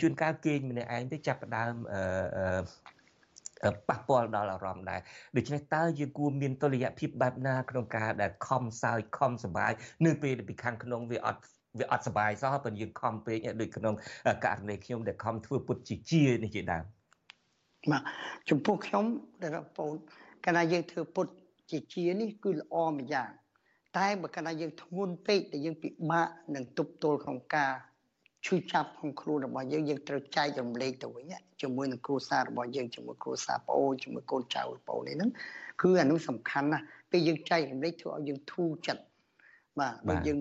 [0.00, 2.60] ជួនកាលគេងម្នាក់ឯងទៅចាប់ផ្ដើមអឺ
[3.88, 5.00] ប៉ះពាល់ដល់អារម្មណ៍ដែរ
[5.36, 9.72] ដូច្នេះតើយើងគួរមានតុល្យភាពបែបណាក្នុងការដែលខំសើចខំសបាយ
[10.06, 11.40] នៅពេលដែលពីខាងក្នុងវាអត់
[11.78, 13.94] វាអត់សបាយសោះប៉ុន្តែយើងខំពេកដូចក្នុង
[14.44, 16.84] ករណីខ្ញុំដែលខំធ្វើពុតជាជានេះជាដើម
[17.90, 18.02] បាទ
[18.50, 19.04] ចំពោះខ្ញុំ
[19.42, 19.90] ដែលបង
[20.44, 21.26] កាលណាយើងធ្វើពុត
[21.70, 23.30] ជាជានេះគឺល្អមួយយ៉ាង
[23.98, 27.72] តែបើកាលណាយើងធ្ងន់ពេកដែលយើងពិបាកនឹងទប់ទល់ក្នុងការ
[28.46, 35.30] ឈឺចាប់ក្នុងខ្លួនរបស់យើងយើងត្រូវចែករំលែកទៅវិញជាមួយនឹងគ្រួសាររបស់យើងជាមួយគ្រួសារប្អូនជាមួយកូនចៅប្អូននេះហ្នឹង
[35.82, 39.02] គឺអានោះសំខាន់ណាស់ពេលយើងចែករំលែកធ្វើឲ្យយើងធូរចិត្ត
[39.78, 40.38] បាទបើយើង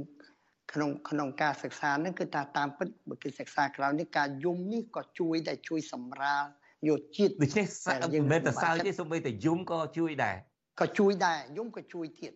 [0.74, 6.44] ក្នុងក្នុងការសិក្សាហ្នឹងគឺថាតាមពិតបើគេសិក្សាក្រៅនេះការយំនេះក៏ជួយតែជួយសម្រាល
[6.90, 7.66] យកជាតិដូច្នេះ
[8.14, 10.36] មិនមែនតែសើចទេសូម្បីតែយំក៏ជួយដែរ
[10.82, 12.34] ក៏ជួយដែរយំក៏ជួយទៀត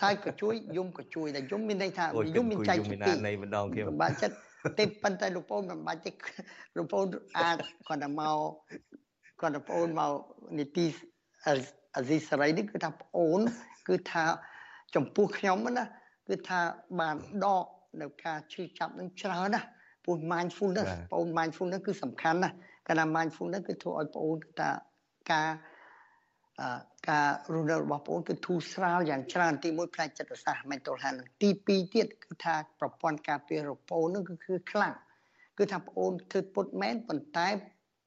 [0.00, 4.36] សើចក៏ជួយយំក៏ជួយដែរយំមានន័យថាយំមានចែកពីពីនៃម្ដងខ្ញុំបាទចិត្ត
[4.78, 6.10] ទេប៉ុន្តែលោកប្អូនមិនបាច់ទេ
[6.76, 7.06] លោកប្អូន
[7.38, 7.56] អាច
[7.88, 8.38] គាត់ទៅមក
[9.40, 10.12] គាត់ទៅប្អូនមក
[10.58, 10.86] នីតិ
[11.94, 13.40] អាស៊ីសេរីនេះគឺថាប្អូន
[13.88, 14.24] គឺថា
[14.94, 15.84] ចំពោះខ្ញុំណា
[16.28, 16.60] គឺថា
[17.00, 17.64] បានដក
[18.00, 19.60] នៅការឈឺចាប់នឹងច្រើនណា
[20.04, 22.50] ពោះ mindfulness បង mindfulness គឺសំខាន់ណា
[22.88, 24.70] កាលណា mindfulness គឺធ្វើឲ្យបងអូនគឺថា
[25.32, 25.48] ការ
[27.10, 34.94] ការរស់នៅរបស់បងអូនគឺធូរស្រាលយ៉ាងច្រើនទីមួយផ្នែកចិត្តសាស្ត្រ mental health ទី2ទៀតគឺថាប្រព័ន្ធការពាររបស់បងអូននឹងគឺគឺខ្លាំង
[35.58, 37.48] គឺថាបងអូនធ្វើពុតមែនប៉ុន្តែ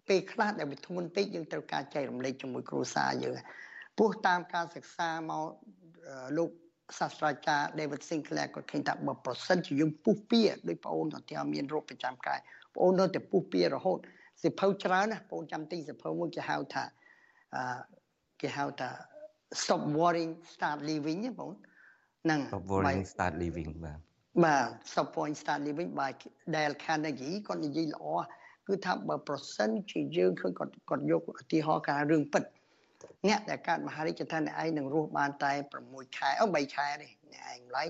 [0.08, 3.36] ពេលខ្លះដែលវាធ្ងន់ពេកយើងត្រូវការចែករំលែកជាមួយគ្រួសារយើង
[3.98, 5.46] ព្រោះតាមការសិក្សាមក
[6.38, 6.50] លោក
[7.00, 12.40] សាស្ត្រាចារ្យ David Sinclair គាត់ឃើញថាបើប្រសិនជាយើងពុះពៀដោយបងអូនទៅមានរោគប្រចាំកាយ
[12.74, 14.00] បងអូននៅតែពុះពៀរហូត
[14.44, 16.84] សិភៅច្រើនណាបងចាំទិញសិភៅមួយគេហៅថា
[17.56, 17.62] អឺ
[18.42, 18.90] គេហៅថា
[19.62, 21.52] stop worrying start living ណាបង
[22.24, 24.00] ហ្នឹង stop worrying start living បាទ
[24.44, 26.10] បាទ stop worrying start living by
[26.54, 28.06] Dale Carnegie គាត់និយាយល្អ
[28.68, 32.44] គឺថាបើប្រសិនជាយើងឃើញគាត់គាត់យកឧទាហរណ៍ការរឿងពិត
[33.28, 35.52] អ្នកដែលកើតមហារាជថាអ្នកឯងនឹងរស់បានតែ
[35.84, 37.88] 6ខែអូ3ខែនេះអ្នកឯងម្ល៉េះ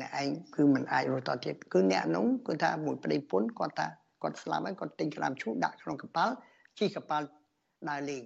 [0.00, 3.86] អ្នកឯងគឺមិនអាចរស់តទៀតគឺអ្នកនោះគឺថាមួយប្តីពុនគាត់ថា
[4.22, 6.34] គាត់ស្លាប់ហើយគាត់ទិញក្តាមឈូកដាក់ក្នុងកប៉ាល់
[6.78, 7.26] ជិះកប៉ាល់
[7.88, 8.22] ដើរលេង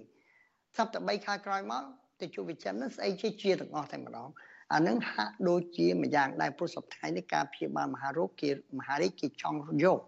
[0.77, 1.83] សប្តាហ៍3ខែក្រោយមក
[2.21, 4.29] ទៅជួបវិចិត្រនោះស្អីជាជាទាំងអស់តែម្ដង
[4.73, 9.99] អានឹងហាក់ដូចជាម្យ៉ាងដែរព្រោះសប្តាហ៍នេះការព្យាបាលមហារោគគេមហារាជគេចង់យក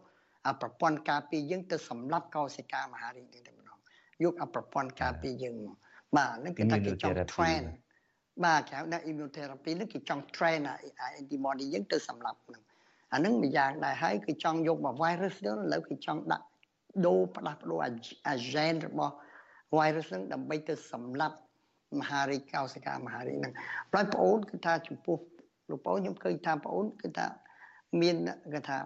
[0.47, 3.77] អាប្រព័ន្ធការពារយើងទៅសម្លាប់កោសិកាមហារាជនេះតែម្ដង
[4.23, 5.75] យកអាប្រព័ន្ធការពារយើងមក
[6.17, 7.63] បាទហ្នឹងគេថាគេចង់ train
[8.45, 12.61] បាទគេហៅថា immunotherapy ហ្នឹងគេចង់ train អា antibody យើងទៅសម្លាប់ហ្នឹង
[13.13, 16.45] អានឹងម្យ៉ាងដែរហើយគឺចង់យកមក virus ទៅឥឡូវគឺចង់ដាក់
[17.05, 19.13] ដូរផ្ដាស់ប្ដូរអា gen របស់
[19.77, 21.37] virus ហ្នឹងដើម្បីទៅសម្លាប់
[21.99, 23.53] មហារីកកោសិកាមហារីហ្នឹង
[23.91, 25.17] ប្រហែលប្អូនគឺថាចំពោះ
[25.69, 27.27] លោកបងខ្ញុំឃើញថាបងអូនគឺថា
[28.01, 28.15] មាន
[28.53, 28.77] គេថា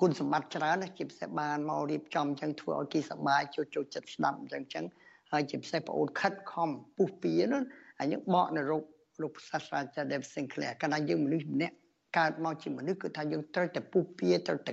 [0.00, 4.84] គុណសម្បត្តិច្រើនណាជាពិសេសបានមករៀបចំអញ្ចឹងធ្វើឲ្យគេសប្បាយចូលចូលចិត្តស្ដាប់អញ្ចឹងអញ្ចឹង
[5.32, 7.62] ហើយជាពិសេសបងអូនខិតខំពុះពៀនោះ
[7.98, 8.84] ហើយយើងបកនៅរោគ
[9.22, 11.74] លោកសាស្ត្រាចារ្យ Dave Sinclair កាលណាយើងមនុស្សម្នាក់
[12.18, 14.72] កើតមកជាមនុស្សគឺថាយើងត្រូវតែពុះពៀត្រូវតែ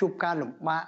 [0.00, 0.84] ជួបការលំបាក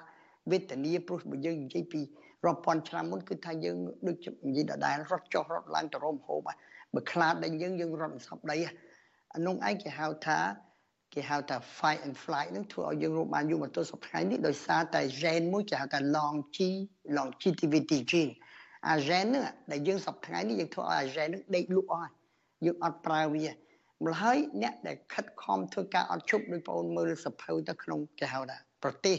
[0.50, 2.00] វេទនាព្រោះបើយើងនិយាយពី
[2.46, 3.76] រាប់ពាន់ឆ្នាំមុនគឺថាយើង
[4.06, 6.48] ដូចនិយាយដដែលរត់ចុះរត់ឡើងទៅរោមហូប
[6.94, 8.56] បើខ្លាចដល់យើងយើងរត់មិនសពដី
[9.34, 10.38] អានោះឯងគេហៅថា
[11.14, 16.58] គេហៅថា fight and flight នឹងធ្វើឲ្យយើងរកបានយូរមកទល់សប្តាហ៍នេះដោយសារតែ gene មួយគេហៅថា long G
[17.16, 18.32] longevity gene
[18.88, 22.10] អា gene ហ្នឹងដែលយើងសប្តាហ៍នេះយើងធ្វើឲ្យអា gene ហ្នឹងដេកលក់អស់
[22.64, 23.46] យើងអត់ប្រើវា
[24.04, 29.16] ម្ល៉េះហើយអ្នកដែលខិតខំធ្វើការអត់ឈប់ដោយបងមើលសភៅទៅក្នុងគេហៅថាប្រទេស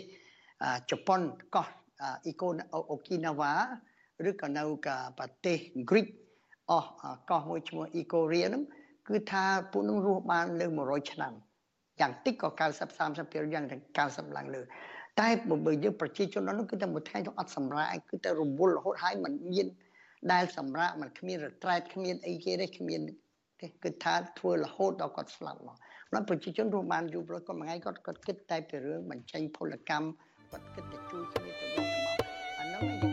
[0.91, 1.21] ជប៉ុន
[1.55, 1.67] កោះ
[2.00, 2.48] អ៊ីកូ
[2.90, 3.52] អូគីណាវ៉ា
[4.28, 4.62] ឬក៏នៅ
[5.18, 6.06] ប្រទេសហ្គ្រីក
[6.70, 6.90] អស់
[7.30, 8.62] កោះមួយឈ្មោះអ៊ីកូរីហ្នឹង
[9.08, 11.32] គឺថាពួកនឹងរស់បានលើ100ឆ្នាំ
[12.00, 12.60] យ៉ាងតិចក៏90
[12.98, 13.64] 30%យ៉ាង
[13.96, 14.62] 90ឡើងលើ
[15.20, 15.28] តែ
[15.66, 19.66] បើយើងប្រជាជននោះគឺតែមួយថ្ងៃទៅអត់សម្រាកគឺតែរវល់រហូតហើយมันមាន
[20.32, 23.00] ដែលសម្រាកมันគ្មានរត្រែតគ្មានអីគេទេគ្មាន
[23.60, 25.76] ទេគឺថាធ្វើរហូតដល់គាត់ស្លាប់មក
[26.14, 30.08] ដល់ប្រជាជនរស់បានយូរព្រោះគាត់មួយថ្ងៃគាត់គាត់គិតតែពីរឿងបញ្ចេញពលកម្ម
[30.51, 32.17] គាត់គិតតែជួយគ្នាទៅវិញទៅមក
[32.57, 33.06] អានោះ